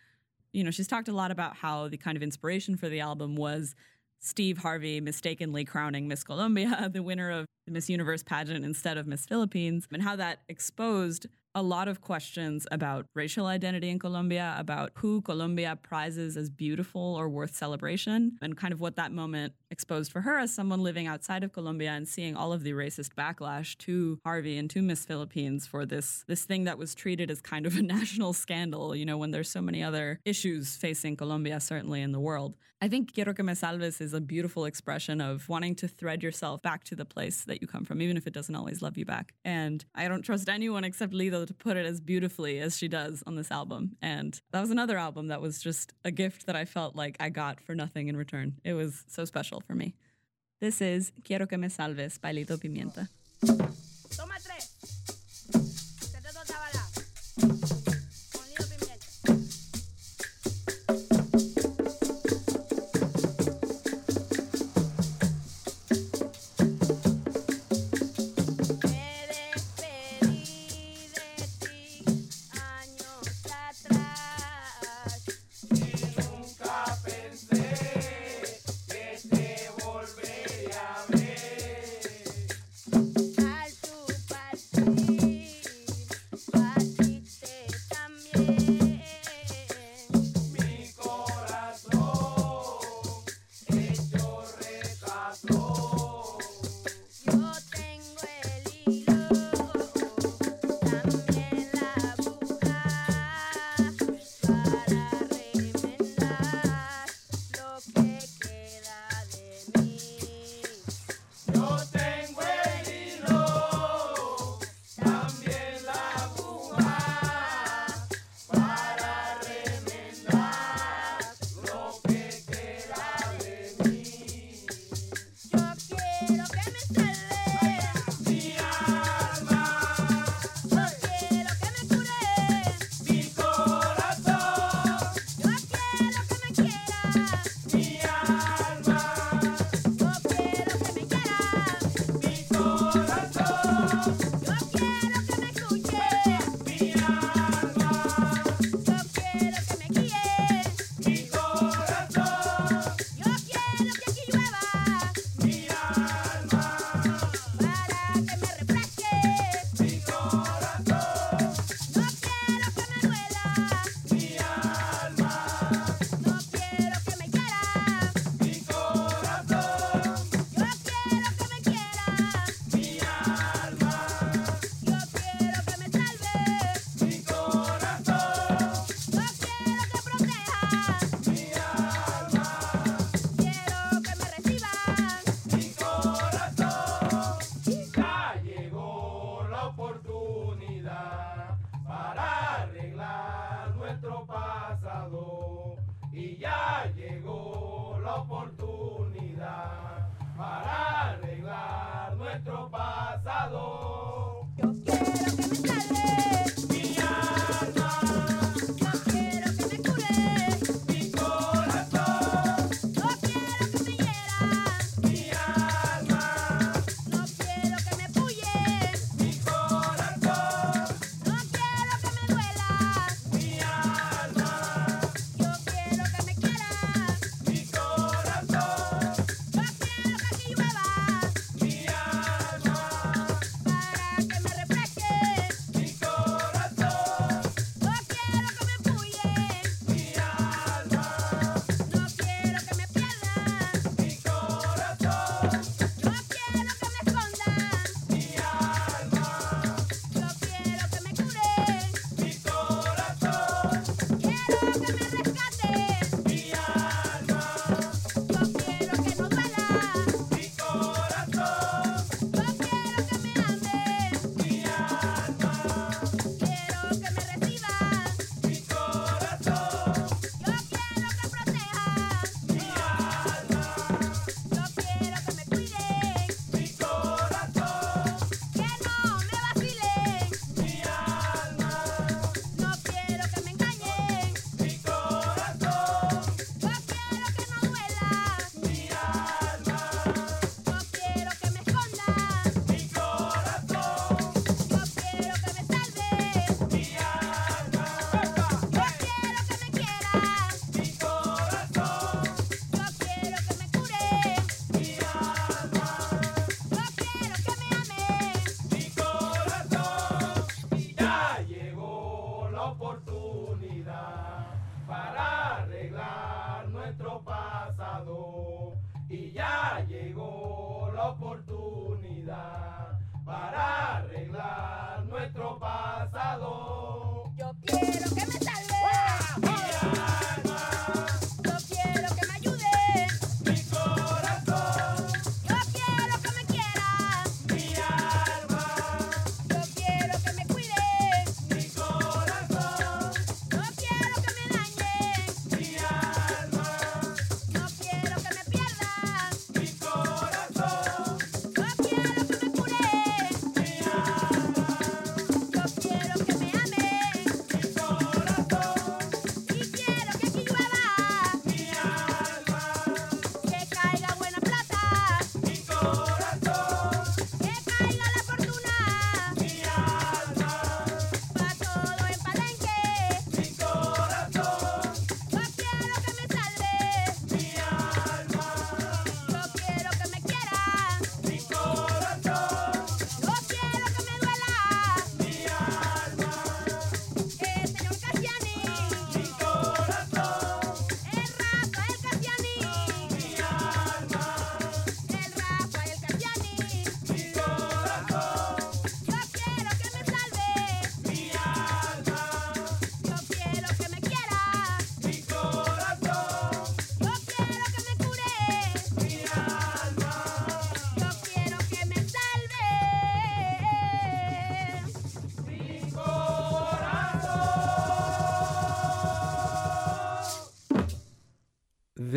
You 0.53 0.65
know, 0.65 0.73
she's 0.73 0.89
talked 0.89 1.07
a 1.07 1.13
lot 1.13 1.31
about 1.31 1.55
how 1.59 1.87
the 1.87 1.97
kind 1.97 2.17
of 2.17 2.25
inspiration 2.25 2.77
for 2.77 2.89
the 2.89 2.99
album 2.99 3.37
was 3.37 3.77
Steve 4.19 4.59
Harvey 4.59 5.01
mistakenly 5.01 5.65
crowning 5.65 6.09
Miss 6.09 6.25
Colombia 6.25 6.91
the 6.93 7.05
winner 7.05 7.31
of 7.31 7.47
the 7.67 7.73
Miss 7.73 7.89
Universe 7.89 8.25
pageant 8.25 8.65
instead 8.65 8.99
of 8.99 9.07
Miss 9.07 9.27
Philippines, 9.27 9.87
and 9.93 10.03
how 10.03 10.17
that 10.17 10.41
exposed 10.49 11.29
a 11.55 11.63
lot 11.63 11.89
of 11.89 12.01
questions 12.01 12.67
about 12.73 13.07
racial 13.15 13.47
identity 13.47 13.89
in 13.89 13.99
Colombia, 13.99 14.55
about 14.59 14.91
who 14.97 15.23
Colombia 15.23 15.79
prizes 15.83 16.37
as 16.37 16.51
beautiful 16.51 17.01
or 17.01 17.29
worth 17.29 17.55
celebration, 17.55 18.37
and 18.43 18.57
kind 18.57 18.73
of 18.73 18.81
what 18.81 18.97
that 18.97 19.13
moment 19.13 19.53
exposed 19.71 20.11
for 20.11 20.21
her 20.23 20.39
as 20.39 20.53
someone 20.53 20.83
living 20.83 21.07
outside 21.07 21.45
of 21.45 21.53
Colombia 21.53 21.91
and 21.91 22.09
seeing 22.09 22.37
all 22.37 22.53
of 22.53 22.65
the 22.65 22.73
racist 22.73 23.11
backlash 23.17 23.77
to 23.79 24.19
Harvey 24.25 24.59
and 24.59 24.69
to 24.71 24.83
Miss 24.83 25.05
Philippines 25.05 25.67
for 25.67 25.87
this 25.87 26.25
this 26.27 26.45
thing 26.45 26.65
that 26.65 26.79
was 26.79 26.95
treated 26.95 27.31
as 27.31 27.41
kind 27.41 27.67
of 27.67 27.77
a 27.77 27.83
national 27.97 28.33
scandal, 28.33 28.95
you 28.97 29.05
know, 29.05 29.17
when 29.17 29.31
there's 29.31 29.51
so 29.51 29.63
many 29.63 29.83
other 29.83 30.21
issues 30.25 30.77
facing 30.77 31.17
Colombia, 31.17 31.61
certainly 31.61 32.03
in 32.03 32.13
the 32.13 32.21
world. 32.21 32.57
I 32.85 32.89
think 32.89 33.15
Quiero 33.15 33.33
que 33.33 33.43
me 33.43 33.55
salves 33.55 34.01
is 34.03 34.13
a 34.13 34.21
beautiful 34.21 34.67
expression 34.67 35.21
of 35.21 35.49
wanting 35.49 35.75
to 35.77 35.89
thread 35.89 36.23
yourself 36.23 36.61
back 36.61 36.85
to 36.85 36.95
the 36.95 37.07
place 37.07 37.45
that 37.45 37.63
you 37.63 37.67
come 37.67 37.85
from, 37.85 38.03
even 38.03 38.19
if 38.19 38.27
it 38.27 38.35
doesn't 38.35 38.55
always 38.55 38.83
love 38.83 38.99
you 38.99 39.07
back. 39.07 39.33
And 39.43 39.83
I 39.95 40.07
don't 40.07 40.23
trust 40.23 40.51
anyone 40.51 40.85
except 40.85 41.15
Lido 41.15 41.44
to 41.47 41.55
put 41.55 41.77
it 41.77 41.87
as 41.87 42.01
beautifully 42.01 42.59
as 42.61 42.77
she 42.77 42.89
does 42.89 43.23
on 43.27 43.37
this 43.37 43.51
album. 43.51 43.97
And 44.03 44.41
that 44.53 44.61
was 44.61 44.71
another 44.71 44.99
album 44.99 45.29
that 45.29 45.41
was 45.41 45.61
just 45.63 45.93
a 46.05 46.11
gift 46.11 46.47
that 46.47 46.57
I 46.57 46.65
felt 46.65 46.97
like 46.97 47.17
I 47.21 47.29
got 47.29 47.61
for 47.61 47.75
nothing 47.75 48.09
in 48.09 48.17
return. 48.17 48.55
It 48.65 48.75
was 48.75 49.05
so 49.09 49.25
special 49.25 49.61
for 49.61 49.75
me. 49.75 49.95
This 50.61 50.81
is 50.81 51.13
Quiero 51.25 51.47
que 51.47 51.59
me 51.59 51.69
salves 51.69 52.19
by 52.19 52.33
Lido 52.33 52.57
Pimienta. 52.57 53.09
Toma 53.47 54.35
tres. 54.43 54.74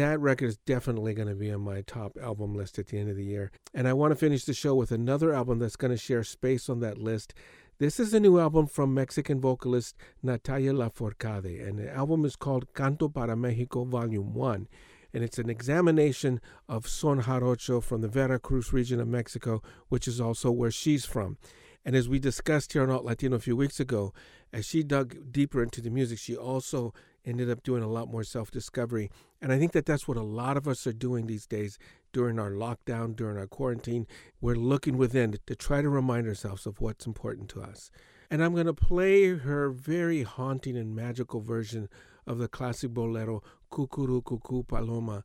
That 0.08 0.22
record 0.22 0.47
is 0.47 0.58
definitely 0.66 1.14
going 1.14 1.28
to 1.28 1.36
be 1.36 1.51
on 1.51 1.62
my 1.62 1.82
top 1.82 2.18
album 2.22 2.55
list 2.55 2.80
at 2.80 2.88
the 2.88 2.97
end 2.97 3.10
of 3.10 3.18
the 3.18 3.26
year. 3.26 3.51
And 3.74 3.88
I 3.88 3.93
want 3.93 4.12
to 4.12 4.16
finish 4.16 4.45
the 4.45 4.53
show 4.53 4.74
with 4.74 4.91
another 4.91 5.34
album 5.34 5.60
that's 5.60 5.76
going 5.76 5.91
to 5.91 5.97
share 5.97 6.24
space 6.24 6.70
on 6.70 6.80
that 6.80 6.97
list. 6.97 7.34
This 7.80 7.99
is 7.99 8.14
a 8.14 8.20
new 8.20 8.39
album 8.39 8.68
from 8.68 8.93
Mexican 8.93 9.41
vocalist 9.41 9.95
Natalia 10.24 10.72
Lafourcade, 10.72 11.68
and 11.68 11.78
the 11.78 11.93
album 11.93 12.24
is 12.24 12.38
called 12.38 12.74
Canto 12.74 13.10
para 13.10 13.36
Mexico 13.36 13.84
Volume 13.84 14.34
1. 14.34 14.68
And 15.14 15.24
it's 15.24 15.39
an 15.39 15.49
examination 15.49 16.39
of 16.70 16.88
son 16.88 17.24
jarocho 17.24 17.84
from 17.84 18.01
the 18.01 18.08
Veracruz 18.08 18.72
region 18.72 19.01
of 19.01 19.08
Mexico, 19.08 19.62
which 19.89 20.08
is 20.08 20.22
also 20.22 20.51
where 20.51 20.72
she's 20.72 21.05
from. 21.05 21.38
And 21.84 21.95
as 21.95 22.08
we 22.08 22.20
discussed 22.20 22.74
here 22.74 22.84
on 22.84 22.89
Alt 22.89 23.05
Latino 23.05 23.36
a 23.36 23.39
few 23.39 23.55
weeks 23.55 23.80
ago, 23.80 24.14
as 24.53 24.66
she 24.66 24.84
dug 24.84 25.32
deeper 25.32 25.62
into 25.62 25.82
the 25.82 25.89
music, 25.89 26.20
she 26.20 26.36
also 26.36 26.93
ended 27.28 27.51
up 27.51 27.61
doing 27.61 27.84
a 27.84 27.88
lot 27.88 28.09
more 28.09 28.23
self 28.23 28.49
discovery. 28.49 29.11
And 29.41 29.51
I 29.51 29.59
think 29.59 29.73
that 29.73 29.86
that's 29.86 30.07
what 30.07 30.17
a 30.17 30.23
lot 30.23 30.57
of 30.57 30.67
us 30.67 30.88
are 30.88 30.93
doing 30.93 31.28
these 31.28 31.45
days 31.45 31.78
during 32.13 32.39
our 32.39 32.51
lockdown, 32.51 33.15
during 33.15 33.38
our 33.38 33.45
quarantine. 33.47 34.07
We're 34.41 34.55
looking 34.55 34.97
within 34.97 35.38
to 35.45 35.55
try 35.55 35.82
to 35.82 35.89
remind 35.89 36.28
ourselves 36.28 36.65
of 36.65 36.80
what's 36.80 37.05
important 37.05 37.49
to 37.49 37.61
us. 37.61 37.91
And 38.32 38.43
I'm 38.43 38.53
going 38.53 38.65
to 38.65 38.73
play 38.73 39.36
her 39.36 39.69
very 39.69 40.23
haunting 40.23 40.78
and 40.78 40.95
magical 40.95 41.41
version 41.41 41.89
of 42.25 42.39
the 42.39 42.47
classic 42.47 42.91
bolero, 42.91 43.43
Cucurrucucú 43.71 44.67
Paloma, 44.67 45.23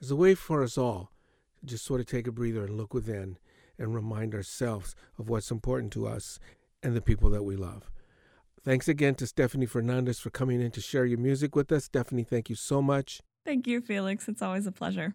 as 0.00 0.10
a 0.10 0.16
way 0.16 0.34
for 0.34 0.62
us 0.62 0.76
all 0.76 1.12
to 1.60 1.66
just 1.66 1.84
sort 1.84 2.00
of 2.00 2.06
take 2.06 2.26
a 2.26 2.32
breather 2.32 2.64
and 2.64 2.76
look 2.76 2.92
within 2.92 3.38
and 3.78 3.94
remind 3.94 4.34
ourselves 4.34 4.94
of 5.18 5.28
what's 5.28 5.50
important 5.50 5.92
to 5.92 6.06
us 6.06 6.38
and 6.82 6.94
the 6.94 7.00
people 7.00 7.30
that 7.30 7.44
we 7.44 7.56
love. 7.56 7.91
Thanks 8.64 8.86
again 8.86 9.16
to 9.16 9.26
Stephanie 9.26 9.66
Fernandez 9.66 10.20
for 10.20 10.30
coming 10.30 10.60
in 10.60 10.70
to 10.70 10.80
share 10.80 11.04
your 11.04 11.18
music 11.18 11.56
with 11.56 11.72
us. 11.72 11.84
Stephanie, 11.86 12.22
thank 12.22 12.48
you 12.48 12.54
so 12.54 12.80
much. 12.80 13.20
Thank 13.44 13.66
you, 13.66 13.80
Felix. 13.80 14.28
It's 14.28 14.40
always 14.40 14.68
a 14.68 14.72
pleasure. 14.72 15.14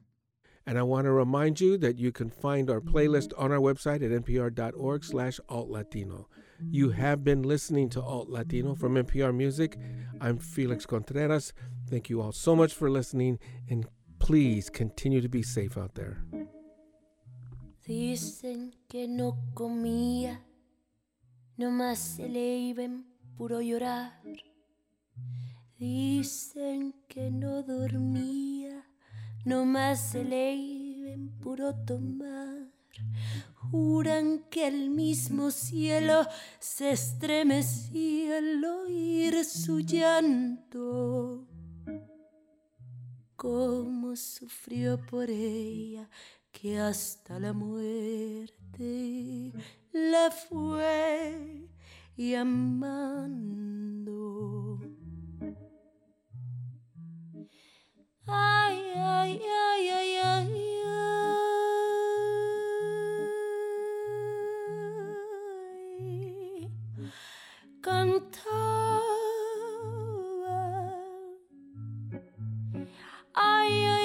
And 0.65 0.77
I 0.77 0.83
want 0.83 1.05
to 1.05 1.11
remind 1.11 1.61
you 1.61 1.77
that 1.77 1.97
you 1.97 2.11
can 2.11 2.29
find 2.29 2.69
our 2.69 2.81
playlist 2.81 3.31
on 3.37 3.53
our 3.53 3.59
website 3.59 4.03
at 4.03 4.11
npr.org 4.25 5.05
slash 5.05 5.39
altlatino. 5.49 6.25
You 6.69 6.89
have 6.89 7.23
been 7.23 7.41
listening 7.41 7.87
to 7.91 8.01
Alt 8.01 8.29
Latino 8.29 8.75
from 8.75 8.95
NPR 8.95 9.33
Music. 9.33 9.77
I'm 10.19 10.39
Felix 10.39 10.85
Contreras. 10.85 11.53
Thank 11.89 12.09
you 12.09 12.19
all 12.19 12.33
so 12.33 12.53
much 12.53 12.73
for 12.73 12.89
listening, 12.89 13.39
and 13.69 13.85
please 14.19 14.69
continue 14.69 15.21
to 15.21 15.29
be 15.29 15.41
safe 15.41 15.77
out 15.77 15.95
there. 15.95 16.21
Dicen 17.87 18.73
que 18.89 19.07
no 19.07 19.37
comía, 19.53 20.41
nomás 21.57 21.97
se 21.97 22.27
le 22.27 22.73
iba 22.73 22.83
en 22.83 23.05
puro 23.37 23.61
llorar. 23.61 24.19
Dicen 25.77 26.95
que 27.07 27.29
no 27.29 27.61
dormía, 27.61 28.83
nomás 29.45 30.11
se 30.11 30.23
le 30.23 30.55
iba 30.55 30.87
puro 31.39 31.75
tomar. 31.85 32.71
Juran 33.55 34.43
que 34.49 34.67
el 34.67 34.89
mismo 34.89 35.51
cielo 35.51 36.25
se 36.59 36.91
estremecía 36.91 38.39
al 38.39 38.65
oír 38.65 39.45
su 39.45 39.79
llanto. 39.79 41.47
Cómo 43.35 44.15
sufrió 44.15 44.97
por 45.05 45.29
ella 45.29 46.09
que 46.51 46.79
hasta 46.79 47.39
la 47.39 47.53
muerte 47.53 49.53
la 49.91 50.31
fue 50.31 51.69
llamando. 52.17 54.09
Ay, 58.27 58.77
ay, 58.97 59.41
ay, 59.45 59.89
ay, 59.89 60.17
ay, 60.17 60.51
ay. 60.85 61.37
Cantaba. 67.81 68.57
Ay, 73.33 73.73
ay, 73.85 73.96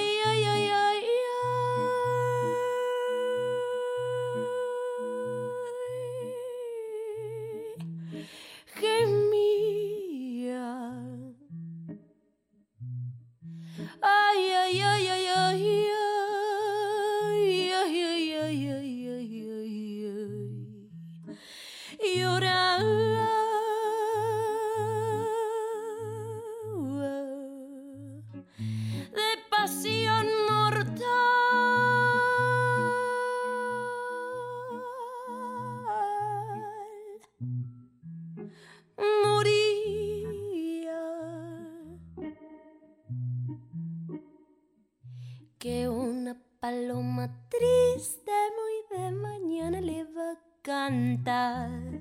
Que 45.63 45.89
una 45.89 46.37
paloma 46.59 47.31
triste 47.49 48.33
muy 48.59 48.99
de 48.99 49.13
mañana 49.13 49.81
le 49.81 50.03
va 50.03 50.33
a 50.33 50.39
cantar 50.61 52.01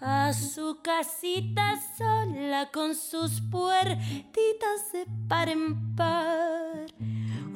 a 0.00 0.32
su 0.32 0.82
casita 0.82 1.80
sola 1.96 2.68
con 2.72 2.96
sus 2.96 3.40
puertitas 3.42 4.92
de 4.92 5.06
par 5.28 5.48
en 5.48 5.94
par. 5.94 6.86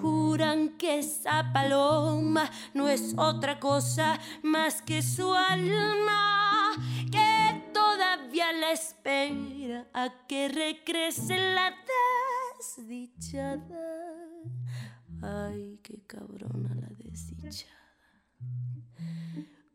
Juran 0.00 0.78
que 0.78 1.00
esa 1.00 1.50
paloma 1.52 2.48
no 2.72 2.88
es 2.88 3.12
otra 3.18 3.58
cosa 3.58 4.20
más 4.44 4.82
que 4.82 5.02
su 5.02 5.34
alma, 5.34 6.70
que 7.10 7.72
todavía 7.74 8.52
la 8.52 8.70
espera 8.70 9.88
a 9.92 10.10
que 10.28 10.46
regrese 10.46 11.36
la 11.36 11.74
desdichada. 12.56 14.30
Ay, 15.22 15.78
qué 15.82 16.00
cabrona 16.06 16.74
la 16.74 16.88
desdichada. 16.96 17.74